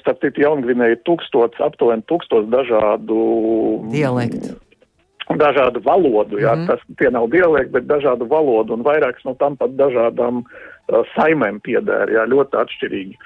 Starp 0.00 0.22
citu, 0.24 0.42
Jaungvinēja 0.42 0.96
tūkstots, 1.06 1.60
aptuveni 1.62 2.02
tūkstots 2.10 2.48
dažādu 2.50 3.18
dialektu. 3.92 4.56
Dažādu 5.26 5.82
valodu, 5.82 6.38
jā, 6.38 6.54
mm 6.54 6.62
-hmm. 6.62 6.66
tas 6.66 6.80
tie 6.98 7.10
nav 7.10 7.28
dialekti, 7.30 7.72
bet 7.72 7.86
dažādu 7.86 8.26
valodu 8.30 8.74
un 8.74 8.82
vairākas 8.82 9.24
no 9.24 9.34
tam 9.34 9.56
pat 9.56 9.70
dažādām 9.74 10.42
uh, 10.42 11.02
saimēm 11.14 11.58
piedēra, 11.66 12.06
jā, 12.12 12.24
ļoti 12.30 12.58
atšķirīgi. 12.60 13.16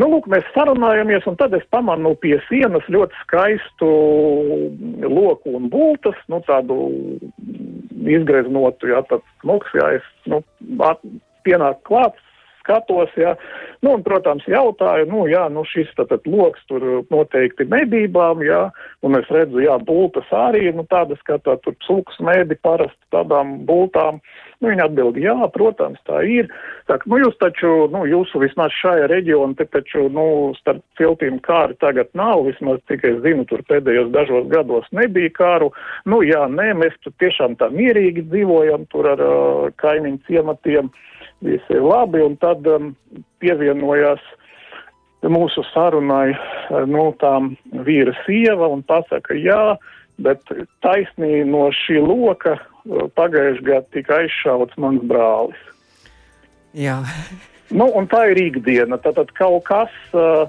Nu, 0.00 0.08
lūk, 0.12 0.28
mēs 0.28 0.44
sarunājamies, 0.54 1.24
un 1.26 1.38
tad 1.40 1.54
es 1.56 1.64
pamanu 1.72 2.14
pie 2.20 2.36
sienas 2.48 2.84
ļoti 2.92 3.16
skaistu 3.22 3.88
loku 5.00 5.56
un 5.56 5.70
bultas, 5.72 6.18
nu, 6.28 6.42
tādu 6.46 6.76
izgreznotu, 8.04 8.92
jā, 8.92 9.02
tāds 9.10 9.26
smuks, 9.42 9.72
jā, 9.76 9.96
es, 10.00 10.06
nu, 10.30 10.42
at, 10.84 11.02
pienāk 11.46 11.82
klāts, 11.86 12.22
skatos, 12.66 13.12
jā. 13.16 13.34
Nu, 13.84 13.94
un, 13.94 14.02
protams, 14.06 14.44
jautāju, 14.50 15.06
nu, 15.10 15.24
jā, 15.30 15.46
nu, 15.52 15.62
šis 15.68 15.92
tātad 15.98 16.26
loks 16.26 16.64
tur 16.70 16.82
noteikti 17.12 17.68
medībām, 17.70 18.42
jā, 18.44 18.66
un 19.06 19.18
es 19.20 19.30
redzu, 19.32 19.62
jā, 19.62 19.78
bultas 19.86 20.26
arī, 20.34 20.66
nu, 20.74 20.86
tādas 20.90 21.22
kā 21.28 21.38
tā 21.46 21.56
tur 21.62 21.76
cūkas 21.86 22.18
mēdi 22.26 22.58
parasti 22.66 23.14
tādām 23.14 23.60
bultām. 23.68 24.20
Nu, 24.60 24.72
viņa 24.72 24.88
atbild, 24.90 25.20
jā, 25.20 25.36
protams, 25.54 26.02
tā 26.08 26.24
ir. 26.26 26.50
Saka, 26.86 27.08
nu, 27.10 27.18
jūs 27.18 27.34
taču, 27.42 27.68
nu, 27.90 28.04
jūsu 28.06 28.38
vismaz 28.38 28.70
šajā 28.78 29.08
reģionā, 29.10 29.56
te 29.58 29.64
taču, 29.74 30.04
nu, 30.12 30.26
starp 30.60 30.84
ciltīm 30.98 31.40
kāri 31.42 31.74
tagad 31.82 32.12
nav, 32.14 32.44
vismaz 32.46 32.78
cik 32.86 33.02
es 33.08 33.18
zinu, 33.24 33.42
tur 33.50 33.64
pēdējos 33.66 34.12
dažos 34.14 34.46
gados 34.52 34.86
nebija 34.94 35.32
kāru. 35.34 35.72
Nu, 36.06 36.20
jā, 36.22 36.44
nē, 36.46 36.68
mēs 36.78 36.94
tur 37.02 37.16
tiešām 37.18 37.58
tā 37.58 37.72
mierīgi 37.74 38.28
dzīvojam 38.30 38.86
tur 38.94 39.10
ar 39.16 39.24
uh, 39.26 39.66
kaimiņu 39.82 40.22
ciematiem. 40.30 40.94
Viss 41.42 41.74
ir 41.74 41.82
labi, 41.82 42.22
un 42.22 42.38
tad 42.38 42.62
um, 42.70 42.92
pievienojās 43.42 44.22
mūsu 45.26 45.66
sarunai 45.72 46.36
uh, 46.36 46.84
nu, 46.86 47.08
tām 47.18 47.56
vīra 47.82 48.14
sieva 48.22 48.70
un 48.70 48.86
pasaka, 48.86 49.34
jā, 49.34 49.74
bet 50.22 50.54
taisnī 50.86 51.42
no 51.50 51.66
šī 51.82 51.98
loka 51.98 52.60
uh, 52.60 53.08
pagājušajā 53.18 53.72
gadā 53.72 53.88
tika 53.90 54.22
aizšauts 54.22 54.78
mans 54.78 55.02
brālis. 55.10 55.72
Jā. 56.76 57.00
nu, 57.70 57.88
un 57.96 58.06
tā 58.10 58.26
ir 58.32 58.42
ikdiena, 58.50 58.98
tad 59.02 59.32
kaut 59.38 59.64
kas. 59.68 59.92
Uh, 60.12 60.46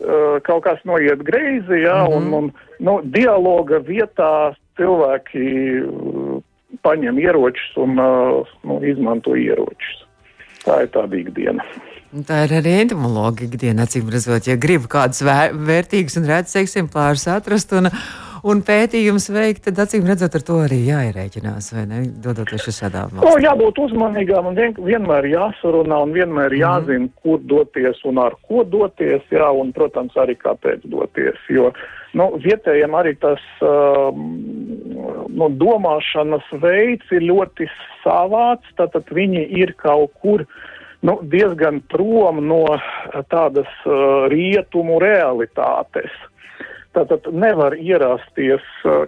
uh, 0.00 0.40
kaut 0.46 0.64
kas 0.66 0.82
noiet 0.88 1.22
greizi, 1.26 1.82
jā, 1.84 1.98
mm 2.04 2.12
-hmm. 2.12 2.16
un, 2.16 2.32
un 2.32 2.52
nu, 2.78 3.00
dialoga 3.04 3.78
vietā 3.78 4.54
cilvēki 4.78 5.46
uh, 5.82 6.42
paņem 6.82 7.18
ieročus 7.18 7.76
un 7.76 7.98
uh, 7.98 8.46
nu, 8.62 8.80
izmanto 8.84 9.36
ieročus. 9.36 10.06
Tā 10.64 10.82
ir 10.82 10.88
tāda 10.88 11.16
ikdiena. 11.16 11.64
Tā 12.14 12.44
ir 12.46 12.52
arī 12.60 12.76
entomologa 12.80 13.44
ikdiena, 13.44 13.84
acīm 13.84 14.10
redzot, 14.10 14.46
ja 14.46 14.56
grib 14.56 14.86
kādus 14.88 15.22
vērtīgus 15.22 16.16
un 16.20 16.28
redzes 16.30 16.56
eksemplārus 16.62 17.26
atrast 17.28 17.72
un, 17.72 17.90
un 18.44 18.60
pētījums 18.64 19.30
veikt, 19.32 19.64
tad 19.68 19.80
acīm 19.86 20.06
redzot, 20.08 20.34
ar 20.36 20.44
to 20.44 20.58
arī 20.64 20.80
jāierēķinās, 20.88 21.70
vai 21.76 21.84
ne? 21.88 22.02
Dodoties 22.24 22.68
uz 22.70 22.78
šādām 22.82 23.14
valstīm. 23.14 23.24
No, 23.24 23.34
jābūt 23.42 23.80
uzmanīgām 23.86 24.50
un 24.50 24.58
vien, 24.58 24.74
vienmēr 24.76 25.28
jāsarunā 25.32 26.02
un 26.04 26.12
vienmēr 26.16 26.52
mhm. 26.52 26.60
jāzina, 26.60 27.06
mm. 27.06 27.12
kur 27.24 27.40
doties 27.54 28.02
un 28.08 28.20
ar 28.24 28.36
ko 28.48 28.66
doties, 28.68 29.24
jā, 29.32 29.48
un, 29.48 29.72
protams, 29.76 30.16
arī 30.20 30.36
kāpēc 30.40 30.84
doties, 30.92 31.40
jo, 31.52 31.70
nu, 32.18 32.28
vietējiem 32.44 32.98
arī 32.98 33.14
tas, 33.22 33.42
um, 33.64 34.28
nu, 35.32 35.50
domāšanas 35.64 36.52
veids 36.62 37.16
ir 37.16 37.26
ļoti 37.30 37.70
savāds, 38.04 38.68
tātad 38.78 39.08
viņi 39.14 39.48
ir 39.62 39.74
kaut 39.80 40.12
kur 40.20 40.44
nu, 41.04 41.18
diezgan 41.32 41.82
prom 41.92 42.44
no 42.48 42.64
tādas 43.32 43.72
uh, 43.84 44.28
rietumu 44.32 45.00
realitātes. 45.02 46.12
Tātad 46.94 47.26
nevar 47.34 47.74
ierasties 47.74 48.64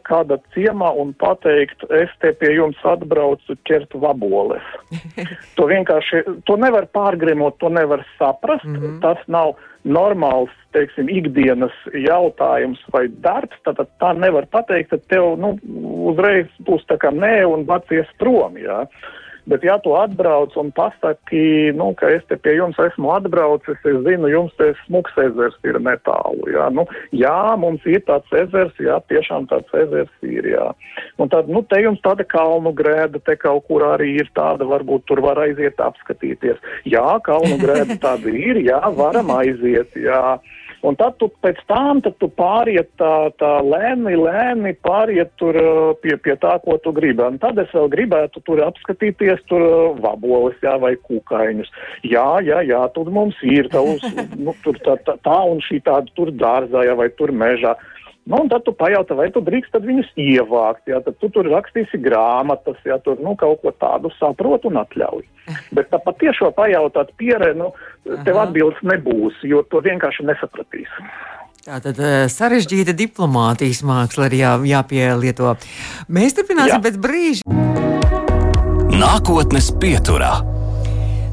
kāda 0.09 0.41
ciemā 0.55 0.89
un 0.99 1.13
pateikt, 1.21 1.85
es 1.95 2.11
te 2.23 2.33
pie 2.35 2.51
jums 2.57 2.81
atbraucu 2.83 3.55
ķert 3.69 3.95
vaboles. 4.03 4.65
to 5.57 5.69
vienkārši, 5.71 6.25
to 6.49 6.59
nevar 6.59 6.89
pārgremot, 6.97 7.59
to 7.63 7.71
nevar 7.71 8.03
saprast, 8.19 8.67
mm 8.67 8.77
-hmm. 8.77 9.01
tas 9.01 9.23
nav 9.27 9.55
normāls, 9.87 10.51
teiksim, 10.75 11.09
ikdienas 11.09 11.75
jautājums 11.95 12.81
vai 12.93 13.07
darbs, 13.09 13.57
tad 13.65 13.79
tā 14.01 14.13
nevar 14.19 14.47
pateikt, 14.51 14.91
ka 14.91 14.99
tev, 15.09 15.37
nu, 15.39 15.55
uzreiz 16.11 16.51
būs 16.67 16.83
tā 16.91 16.99
kā 16.99 17.13
nē 17.15 17.47
un 17.47 17.65
vacies 17.69 18.11
prom, 18.19 18.59
jā. 18.59 18.87
Bet, 19.47 19.63
ja 19.63 19.77
tu 19.79 19.93
atbrauc 19.95 20.57
un 20.59 20.73
pasaki, 20.75 21.71
nu, 21.79 21.93
ka 21.95 22.09
es 22.11 22.25
te 22.27 22.35
pie 22.43 22.57
jums 22.57 22.79
esmu 22.83 23.13
atbraucis, 23.15 23.79
es 23.87 24.01
zinu, 24.03 24.27
jums 24.33 24.55
te 24.59 24.73
smuks 24.81 25.15
ezers 25.23 25.55
ir 25.63 25.79
netālu, 25.87 26.49
jā, 26.51 26.67
nu, 26.75 26.83
jā, 27.15 27.37
mums 27.63 27.87
ir 27.87 28.03
tāds 28.09 28.35
ezers, 28.35 28.75
jā, 28.83 28.99
tiešām 29.13 29.47
tāds 29.53 29.71
ezers 29.85 30.11
ir, 30.27 30.51
jā. 30.51 30.67
Un 31.23 31.31
tad, 31.31 31.47
nu, 31.47 31.63
te 31.63 31.79
jums 31.85 32.03
tāda 32.03 32.27
kalnu 32.27 32.75
grēda, 32.75 33.23
te 33.23 33.39
kaut 33.39 33.69
kur 33.71 33.87
arī 33.87 34.17
ir 34.25 34.33
tāda, 34.35 34.67
varbūt 34.67 35.07
tur 35.07 35.23
var 35.23 35.39
aiziet 35.45 35.79
apskatīties. 35.79 36.59
Jā, 36.91 37.07
kalnu 37.27 37.61
grēda 37.63 38.01
tāda 38.03 38.35
ir, 38.35 38.65
jā, 38.67 38.83
varam 38.99 39.31
aiziet, 39.39 39.95
jā. 39.95 40.39
Un 40.87 40.95
tad 40.99 41.17
tu 41.19 41.27
pēc 41.43 41.59
tam 41.67 41.99
tu 42.05 42.29
pāriet 42.39 42.89
tā, 43.01 43.13
tā 43.41 43.53
lēni, 43.67 44.15
lēni 44.21 44.75
pāriet 44.87 45.33
tur 45.41 45.57
pie, 46.03 46.15
pie 46.23 46.37
tā, 46.43 46.57
ko 46.63 46.77
tu 46.85 46.93
gribi. 46.95 47.25
Un 47.27 47.41
tad 47.43 47.59
es 47.59 47.73
vēl 47.75 47.91
gribētu 47.91 48.43
tur 48.47 48.63
apskatīties 48.69 49.43
tur 49.51 49.65
vaboles, 50.05 50.55
jā, 50.63 50.77
vai 50.83 50.95
kūkaiņus. 51.09 51.73
Jā, 52.07 52.29
jā, 52.47 52.63
jā, 52.69 52.85
tur 52.95 53.11
mums 53.11 53.39
ir 53.43 53.71
tavs, 53.73 54.05
nu, 54.45 54.55
tur 54.63 54.79
tā, 54.87 54.95
tā, 55.09 55.19
tā 55.27 55.41
un 55.51 55.63
šī 55.67 55.83
tāda 55.89 56.13
tur 56.15 56.31
dārzā, 56.31 56.87
jā, 56.87 56.95
vai 56.99 57.11
tur 57.19 57.35
mežā. 57.35 57.75
Nu, 58.27 58.41
un 58.43 58.49
tad 58.51 58.65
tu 58.67 58.73
pajautā, 58.75 59.15
vai 59.15 59.29
tu 59.31 59.39
drīkst 59.47 59.77
viņus 59.79 60.09
ievākt, 60.19 60.89
jā, 60.91 60.99
tad 61.05 61.15
tu 61.23 61.29
tur 61.31 61.47
rakstīsi 61.47 62.01
grāmatas, 62.03 62.81
jā, 62.83 62.99
tur 63.05 63.21
nu, 63.23 63.37
kaut 63.39 63.63
ko 63.63 63.71
tādu 63.79 64.11
saprot 64.17 64.67
un 64.67 64.81
atļauj. 64.83 65.23
Bet 65.79 65.93
tā 65.93 66.01
patiešo 66.03 66.51
pajautāt 66.57 67.15
pierē, 67.21 67.53
nu, 67.55 67.71
tev 68.27 68.43
atbildes 68.43 68.83
nebūs, 68.83 69.39
jo 69.47 69.63
to 69.71 69.83
vienkārši 69.87 70.27
nesapratīs. 70.27 70.91
Tā 71.67 71.79
tad 71.83 72.03
eh, 72.03 72.27
sarežģīta 72.31 72.95
diplomātijas 72.99 73.85
māksla 73.87 74.29
ir 74.31 74.37
jā, 74.39 74.53
jāpielieto. 74.75 75.55
Mēs 76.11 76.35
turpināsim 76.39 76.79
Jā. 76.79 76.83
pēc 76.83 77.01
brīža. 77.03 77.57
Nākotnes 78.97 79.73
pieturā. 79.83 80.56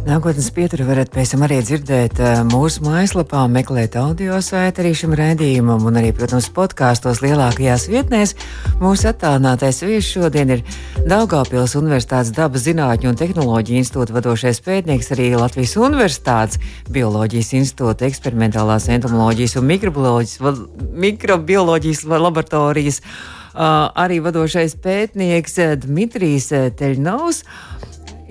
Nākotnes 0.03 0.49
pieturu 0.51 0.83
varat 0.83 1.13
pēc 1.15 1.29
tam 1.31 1.45
arī 1.45 1.61
dzirdēt 1.63 2.17
eh, 2.19 2.41
mūsu 2.49 2.81
mājaslapā, 2.83 3.45
meklēt 3.47 3.93
audio 3.95 4.35
saiti 4.43 4.81
arī 4.83 4.89
šim 4.99 5.13
rēdījumam 5.15 5.85
un 5.87 5.95
arī, 6.01 6.09
protams, 6.11 6.49
podkāstos 6.51 7.21
lielākajās 7.23 7.85
vietnēs. 7.87 8.33
Mūsu 8.81 9.07
attālinātais 9.13 9.79
viesis 9.85 10.09
šodien 10.11 10.51
ir 10.57 10.63
Daugāpils 11.07 11.77
Universitātes 11.79 12.33
dabas 12.35 12.65
zinātņu 12.65 13.13
un 13.13 13.19
tehnoloģiju 13.21 13.79
institūta 13.79 14.17
vadošais 14.17 14.59
pētnieks, 14.65 15.13
arī 15.15 15.29
Latvijas 15.39 15.77
Universitātes 15.79 16.59
bioloģijas 16.91 17.53
institūta 17.61 18.09
eksperimentālās 18.09 18.89
entomoloģijas 18.97 19.55
un 19.61 19.71
mikrobioloģijas, 19.71 20.67
mikrobioloģijas 21.07 22.03
laboratorijas 22.11 22.99
uh, 22.99 23.87
arī 24.03 24.19
vadošais 24.27 24.75
pētnieks 24.83 25.61
Dmitrijs 25.87 26.51
Teļnaus. 26.75 27.45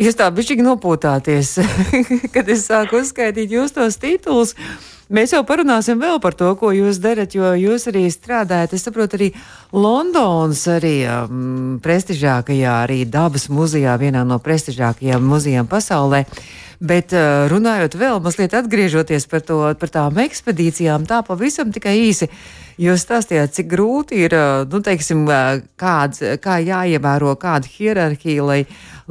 Jūs 0.00 0.16
tā 0.16 0.30
bišķīgi 0.32 0.64
nopūtāties, 0.64 1.58
kad 2.34 2.48
es 2.48 2.64
sāku 2.64 3.02
uzskaitīt 3.02 3.52
jūs 3.52 3.74
tos 3.76 3.98
titulus. 4.00 4.54
Mēs 5.12 5.34
jau 5.34 5.42
parunāsim 5.44 6.00
vēl 6.00 6.16
par 6.24 6.32
to, 6.32 6.48
ko 6.56 6.70
jūs 6.72 6.96
darat, 7.04 7.34
jo 7.36 7.50
jūs 7.60 7.84
arī 7.90 8.06
strādājat. 8.08 8.72
Es 8.72 8.86
saprotu, 8.86 9.18
arī 9.18 9.28
Londonas, 9.76 10.62
arī 10.72 10.94
um, 11.04 11.76
prestižākajā, 11.84 12.78
arī 12.86 13.02
dabas 13.04 13.50
muzejā, 13.52 13.98
vienā 14.00 14.24
no 14.24 14.40
prestižākajām 14.40 15.28
muzejām 15.28 15.68
pasaulē. 15.68 16.22
Bet 16.80 17.12
uh, 17.12 17.44
runājot 17.52 17.98
vēl 18.00 18.22
mazliet 18.24 18.56
atgriežoties 18.56 19.28
par, 19.28 19.44
to, 19.44 19.60
par 19.78 19.92
tām 19.92 20.16
ekspedīcijām, 20.24 21.04
tā 21.06 21.20
pavisam 21.28 21.68
tikai 21.74 21.98
īsi. 22.08 22.30
Jūs 22.80 23.04
stāstījāt, 23.04 23.52
cik 23.52 23.68
grūti 23.68 24.24
ir, 24.24 24.32
uh, 24.32 24.64
nu, 24.72 24.80
teiksim, 24.80 25.26
uh, 25.28 25.60
kāds, 25.76 26.24
kā 26.40 26.56
jāievēro 26.64 27.36
kāda 27.36 27.68
hierarhija, 27.68 28.48
lai 28.48 28.60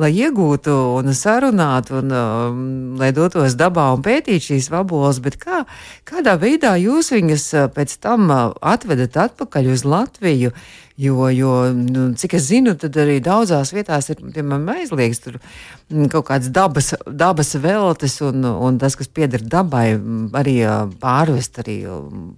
lai 0.02 0.12
iegūtu 0.16 0.74
un 1.00 1.14
sarunātu, 1.18 2.00
un 2.02 2.14
um, 2.16 2.62
lai 3.00 3.12
dotos 3.16 3.56
dabā 3.60 3.92
un 3.96 4.04
pētītu 4.06 4.52
šīs 4.52 4.70
vaboles, 4.74 5.22
bet 5.24 5.38
kā, 5.42 5.64
kādā 6.08 6.38
veidā 6.42 6.76
jūs 6.82 7.14
viņas 7.14 7.48
uh, 7.56 7.68
pēc 7.74 7.98
tam 8.04 8.30
uh, 8.30 8.48
atvedat 8.62 9.18
atpakaļ 9.28 9.72
uz 9.74 9.86
Latviju? 9.88 10.54
Jo, 11.02 11.30
jo 11.34 11.54
nu, 11.74 12.12
cik 12.20 12.36
es 12.38 12.46
zinu, 12.52 12.76
tad 12.78 12.98
arī 13.02 13.16
daudzās 13.24 13.72
vietās 13.74 14.12
ir 14.12 14.20
piemēram, 14.22 14.68
aizliegts 14.76 15.24
tur 15.24 15.40
mm, 15.40 16.12
kaut 16.14 16.28
kādas 16.28 16.52
dabas, 16.54 16.92
dabas 17.08 17.56
veltes, 17.64 18.20
un, 18.28 18.46
un 18.46 18.78
tas, 18.82 19.00
kas 19.00 19.10
pieder 19.10 19.42
dabai, 19.42 19.96
mm, 19.96 20.30
arī 20.38 20.60
uh, 20.68 20.86
pārvest, 21.02 21.58
arī 21.64 21.82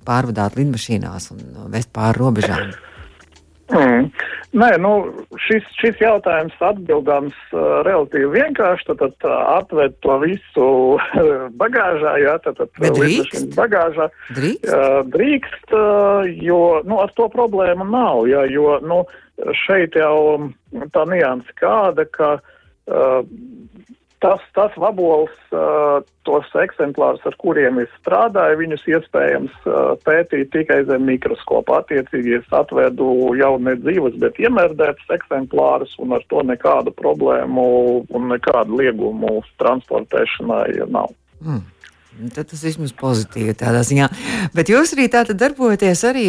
pārvadāt 0.07 0.55
lidmašīnās 0.61 1.31
un 1.35 1.45
vest 1.73 1.91
pāri 1.95 2.21
robežām. 2.21 2.75
Mm. 3.73 4.09
Nē, 4.53 4.69
nu, 4.83 4.91
šis, 5.47 5.65
šis 5.81 6.01
jautājums 6.03 6.53
atbildams 6.61 7.33
uh, 7.55 7.81
relatīvi 7.87 8.29
vienkārši, 8.35 8.85
tad, 8.91 9.01
tad 9.01 9.25
uh, 9.25 9.37
atved 9.55 9.95
to 10.05 10.17
visu 10.21 10.67
bagāžā, 11.61 12.13
jā, 12.21 12.35
tad, 12.45 12.59
tad 12.61 12.69
Bet 12.77 12.99
drīkst? 12.99 13.49
bagāžā. 13.57 14.09
Drīkst? 14.37 14.69
Uh, 14.69 14.99
drīkst, 15.15 15.73
uh, 15.73 16.29
jo, 16.45 16.61
nu, 16.85 17.01
ar 17.01 17.13
to 17.17 17.29
problēmu 17.33 17.87
nav, 17.89 18.27
jā, 18.29 18.45
jo, 18.53 18.77
nu, 18.85 19.01
šeit 19.65 19.97
jau 19.97 20.51
tā 20.93 21.07
nianse 21.09 21.57
kāda, 21.57 22.05
ka 22.13 22.35
uh, 22.37 23.23
tas, 24.23 24.43
tas 24.55 24.75
vabols, 24.79 25.33
tos 26.23 26.53
eksemplārus, 26.63 27.23
ar 27.27 27.35
kuriem 27.41 27.81
es 27.83 27.91
strādāju, 27.99 28.61
viņus 28.61 28.85
iespējams 28.93 29.67
pētīt 30.07 30.53
tikai 30.55 30.79
zem 30.87 31.03
mikroskopa. 31.09 31.81
Attiecīgi 31.83 32.37
es 32.39 32.55
atvedu 32.55 33.33
jau 33.39 33.53
ne 33.59 33.75
dzīves, 33.81 34.15
bet 34.23 34.39
iemērdētus 34.41 35.11
eksemplārus 35.17 35.97
un 36.03 36.15
ar 36.15 36.23
to 36.31 36.45
nekādu 36.47 36.95
problēmu 36.95 37.67
un 38.07 38.31
nekādu 38.31 38.79
liegumu 38.79 39.41
transportēšanai 39.61 40.87
nav. 40.87 41.11
Mm. 41.43 41.63
Tad 42.29 42.45
tas 42.51 42.61
vismaz 42.61 42.91
pozitīvi 42.93 43.55
tādā 43.57 43.79
ziņā. 43.81 44.05
Bet 44.53 44.69
jūs 44.69 44.91
arī 44.93 45.07
tātad 45.09 45.39
darbojaties 45.41 46.03
arī 46.05 46.27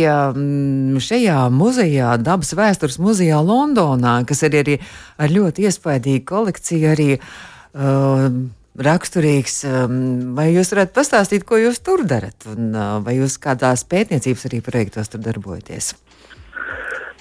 šajā 1.07 1.41
muzejā, 1.53 2.15
dabas 2.25 2.55
vēstures 2.57 2.97
muzejā 3.05 3.43
Londonā, 3.45 4.23
kas 4.25 4.47
arī 4.49 4.63
ir 4.65 4.95
ar 5.21 5.35
ļoti 5.35 5.69
iespaidīgu 5.69 6.25
kolekciju 6.31 6.89
arī 6.95 7.11
uh, 7.19 7.27
raksturīgs. 7.75 9.63
Um, 9.69 9.99
vai 10.37 10.51
jūs 10.55 10.73
varat 10.75 10.95
pastāstīt, 10.95 11.47
ko 11.47 11.59
jūs 11.61 11.81
tur 11.85 12.05
darat? 12.09 12.47
Un, 12.51 12.73
uh, 12.75 12.99
vai 13.05 13.19
jūs 13.19 13.39
kādās 13.43 13.87
pētniecības 13.91 14.49
arī 14.51 14.63
projektos 14.65 15.13
tur 15.13 15.23
darbojaties? 15.25 15.95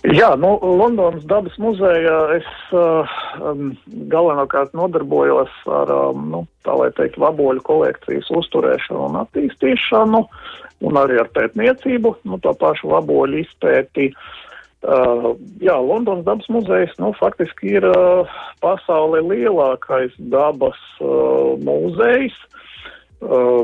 Jā, 0.04 0.34
nu, 0.36 0.58
Londonas 0.60 1.24
dabas 1.30 1.54
muzejā 1.63 2.18
es 2.36 2.48
uh, 2.76 3.08
um, 3.39 3.72
galvenokārt 4.12 4.74
nodarbojos 4.76 5.54
ar, 5.72 5.94
um, 6.12 6.26
nu, 6.34 6.42
tā 6.68 6.76
lai 6.76 6.89
teikt, 6.98 7.16
vaboļu 7.24 7.63
kolekcijas 7.63 8.28
uzturēšanu 8.36 9.06
un 9.08 9.22
attīstīšanu, 9.22 10.26
un 10.84 11.00
arī 11.00 11.22
ar 11.24 11.32
pētniecību, 11.38 12.18
nu, 12.28 12.42
to 12.44 12.52
pašu 12.60 12.92
vaboļu 12.92 13.46
izpēti. 13.46 14.12
Uh, 14.12 14.44
jā, 15.63 15.76
Londonas 15.80 16.26
dabas 16.26 16.50
muzejs, 16.52 16.91
nu, 17.00 17.13
faktiski 17.15 17.78
ir 17.78 17.86
uh, 17.88 18.28
pasaulē 18.63 19.22
lielākais 19.24 20.15
dabas 20.34 20.80
uh, 21.00 21.56
muzejs. 21.63 22.36
Uh, 23.24 23.63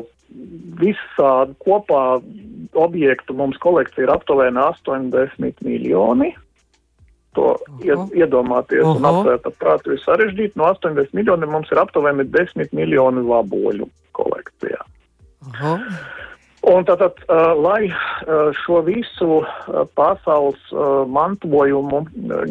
visādi 0.79 1.55
kopā 1.65 2.19
objektu 2.77 3.33
mums 3.33 3.57
kolekcija 3.63 4.05
ir 4.05 4.13
aptuveni 4.13 4.61
80 4.61 5.65
miljoni. 5.65 6.29
To 7.37 7.55
ied, 7.85 8.13
iedomāties 8.17 8.83
uh 8.83 8.93
-huh. 8.93 8.97
un 8.97 9.09
aptvērt 9.09 9.45
ap 9.45 9.57
prātu 9.61 9.93
ir 9.93 10.01
sarežģīti. 10.05 10.55
No 10.55 10.69
80 10.73 11.13
miljoniem 11.13 11.51
mums 11.51 11.71
ir 11.71 11.81
aptuveni 11.81 12.23
10 12.23 12.71
miljoni 12.71 13.25
laboļu 13.25 13.89
kolekcijā. 14.11 14.81
Uh 15.41 15.61
-huh. 15.61 15.79
Un 16.67 16.83
tātad, 16.83 17.21
lai 17.63 17.87
šo 18.65 18.81
visu 18.83 19.39
pasaules 19.95 20.59
mantojumu, 21.07 22.01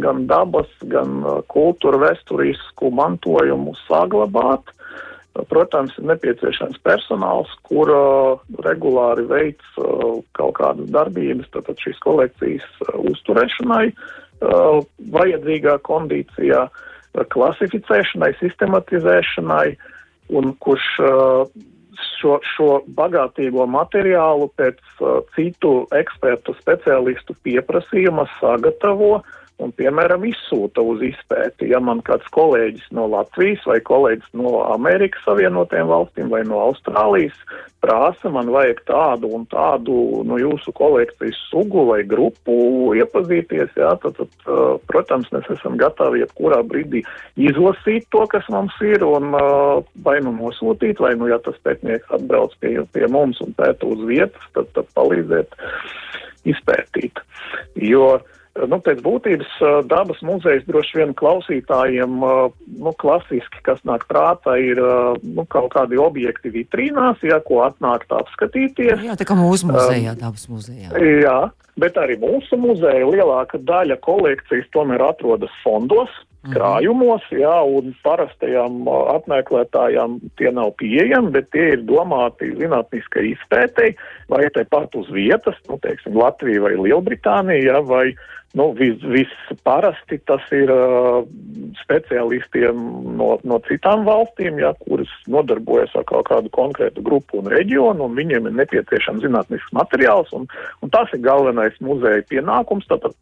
gan 0.00 0.24
dabas, 0.30 0.70
gan 0.88 1.20
kultūra 1.52 2.00
vēsturisku 2.06 2.88
mantojumu 2.96 3.76
saglabāt, 3.84 4.72
Protams, 5.46 5.94
ir 6.00 6.08
nepieciešams 6.08 6.80
personāls, 6.82 7.50
kur 7.68 7.90
regulāri 8.64 9.26
veic 9.28 9.62
kaut 10.34 10.56
kādas 10.58 10.88
darbības, 10.90 11.50
tātad 11.54 11.78
šīs 11.78 12.00
kolekcijas 12.02 12.66
uzturēšanai, 13.12 13.84
vajadzīgā 15.14 15.76
kondīcijā, 15.86 16.64
klasificēšanai, 17.34 18.32
sistematizēšanai, 18.40 19.68
un 20.38 20.52
kurš 20.64 20.88
šo, 22.18 22.38
šo 22.54 22.68
bagātīgo 22.98 23.66
materiālu 23.70 24.50
pēc 24.58 24.78
uh, 25.00 25.18
citu 25.37 25.72
ekspertu 25.96 26.54
speciālistu 26.61 27.37
pieprasījuma 27.46 28.26
sagatavo 28.38 29.18
uh, 29.18 29.34
un, 29.62 29.72
piemēram, 29.74 30.24
izsūta 30.28 30.82
uz 30.86 31.02
izpēti. 31.04 31.70
Ja 31.72 31.80
man 31.82 32.02
kāds 32.06 32.26
kolēģis 32.34 32.90
no 32.94 33.08
Latvijas 33.10 33.64
vai 33.66 33.78
kolēģis 33.84 34.30
no 34.38 34.60
Amerikas 34.70 35.24
Savienotajām 35.26 35.90
valstīm 35.90 36.30
vai 36.32 36.44
no 36.46 36.60
Austrālijas 36.68 37.36
prasa, 37.82 38.30
man 38.34 38.50
vajag 38.50 38.80
tādu 38.88 39.30
un 39.36 39.44
tādu 39.50 39.96
no 40.26 40.38
jūsu 40.40 40.72
kolekcijas 40.78 41.38
sugu 41.50 41.84
vai 41.90 42.00
grupu 42.06 42.94
iepazīties, 42.98 43.74
jā, 43.78 43.92
tad, 44.02 44.18
tad, 44.18 44.32
uh, 44.46 44.78
protams, 44.90 45.30
mēs 45.34 45.46
esam 45.54 45.78
gatavi 45.78 46.24
jebkurā 46.24 46.62
brīdī 46.66 47.04
izlasīt 47.38 48.08
to, 48.14 48.24
kas 48.30 48.46
mums 48.50 48.74
ir, 48.82 49.04
un 49.06 49.30
uh, 49.38 49.84
vai 50.06 50.18
nu 50.24 50.34
nosūtīt, 50.38 51.02
vai 51.02 51.14
nu, 51.18 51.30
ja 51.30 51.38
tas 51.42 51.58
pētnieks 51.66 52.10
atbrauc 52.18 52.56
pie, 52.62 52.80
pie 52.94 53.06
mums 53.10 53.38
un 53.44 53.54
pēta 53.58 53.86
uz 53.86 54.02
vietas, 54.10 54.50
tad, 54.58 54.70
tad 54.74 54.90
palīdzēt 54.98 55.54
izpētīt. 56.50 57.22
Jo 57.78 58.16
uh, 58.16 58.34
Nu, 58.66 58.80
pēc 58.82 59.02
būtības 59.04 59.50
dabas 59.86 60.18
muzejs 60.26 60.64
droši 60.66 60.98
vien 61.00 61.14
klausītājiem, 61.18 62.18
nu, 62.18 62.92
klasiski, 62.98 63.62
kas 63.66 63.82
nāk 63.86 64.08
prātā, 64.10 64.56
ir 64.58 64.80
nu, 65.22 65.44
kaut 65.52 65.70
kādi 65.76 66.00
objekti 66.00 66.50
vitrīnās, 66.54 67.22
ja, 67.26 67.38
ko 67.44 67.62
atnākt 67.68 68.10
apskatīties. 68.14 69.04
Jā, 69.06 69.18
tā 69.18 69.28
kā 69.28 69.38
mūsu 69.38 69.70
muzejā, 69.70 70.16
dabas 70.18 70.48
muzejā. 70.50 70.90
Jā, 71.22 71.38
bet 71.78 72.00
arī 72.00 72.18
mūsu 72.22 72.58
muzeja 72.60 73.06
lielāka 73.06 73.60
daļa 73.62 74.00
kolekcijas 74.06 74.66
tomēr 74.74 75.06
atrodas 75.12 75.54
fondos. 75.62 76.10
Krājumos, 76.46 77.24
jā, 77.35 77.55
un 77.66 77.92
parastajām 78.07 78.87
apmeklētājām 78.88 80.18
tie 80.38 80.53
nav 80.55 80.72
pieejami, 80.81 81.33
bet 81.35 81.51
tie 81.55 81.72
ir 81.74 81.85
domāti 81.88 82.53
zinātniskai 82.59 83.33
izpētei, 83.33 83.94
vai 84.31 84.46
te 84.55 84.64
pat 84.70 84.94
uz 84.98 85.11
vietas, 85.14 85.59
nu, 85.68 85.81
teiksim, 85.83 86.16
Latvija 86.18 86.62
vai 86.68 86.77
Lielbritānija, 86.79 87.72
jā, 87.72 87.85
vai 87.87 88.07
Nu, 88.57 88.72
Visparasti 88.72 90.16
vis 90.16 90.22
tas 90.24 90.44
ir 90.57 90.70
uh, 90.72 91.20
speciālistiem 91.83 92.79
no, 93.18 93.35
no 93.44 93.59
citām 93.66 94.07
valstīm, 94.09 94.57
ja, 94.62 94.70
kuras 94.87 95.11
nodarbojas 95.29 95.92
ar 95.98 96.07
kaut 96.09 96.31
kādu 96.31 96.48
konkrētu 96.57 97.05
grupu 97.05 97.42
un 97.42 97.51
reģionu, 97.53 98.07
un 98.09 98.16
viņiem 98.16 98.48
ir 98.48 98.57
nepieciešams 98.62 99.27
zinātnisks 99.27 99.74
materiāls, 99.77 100.33
un, 100.33 100.48
un 100.81 100.94
tas 100.94 101.12
ir 101.12 101.20
galvenais 101.27 101.77
muzeja 101.85 102.24
pienākums, 102.33 102.88
tātad 102.88 103.12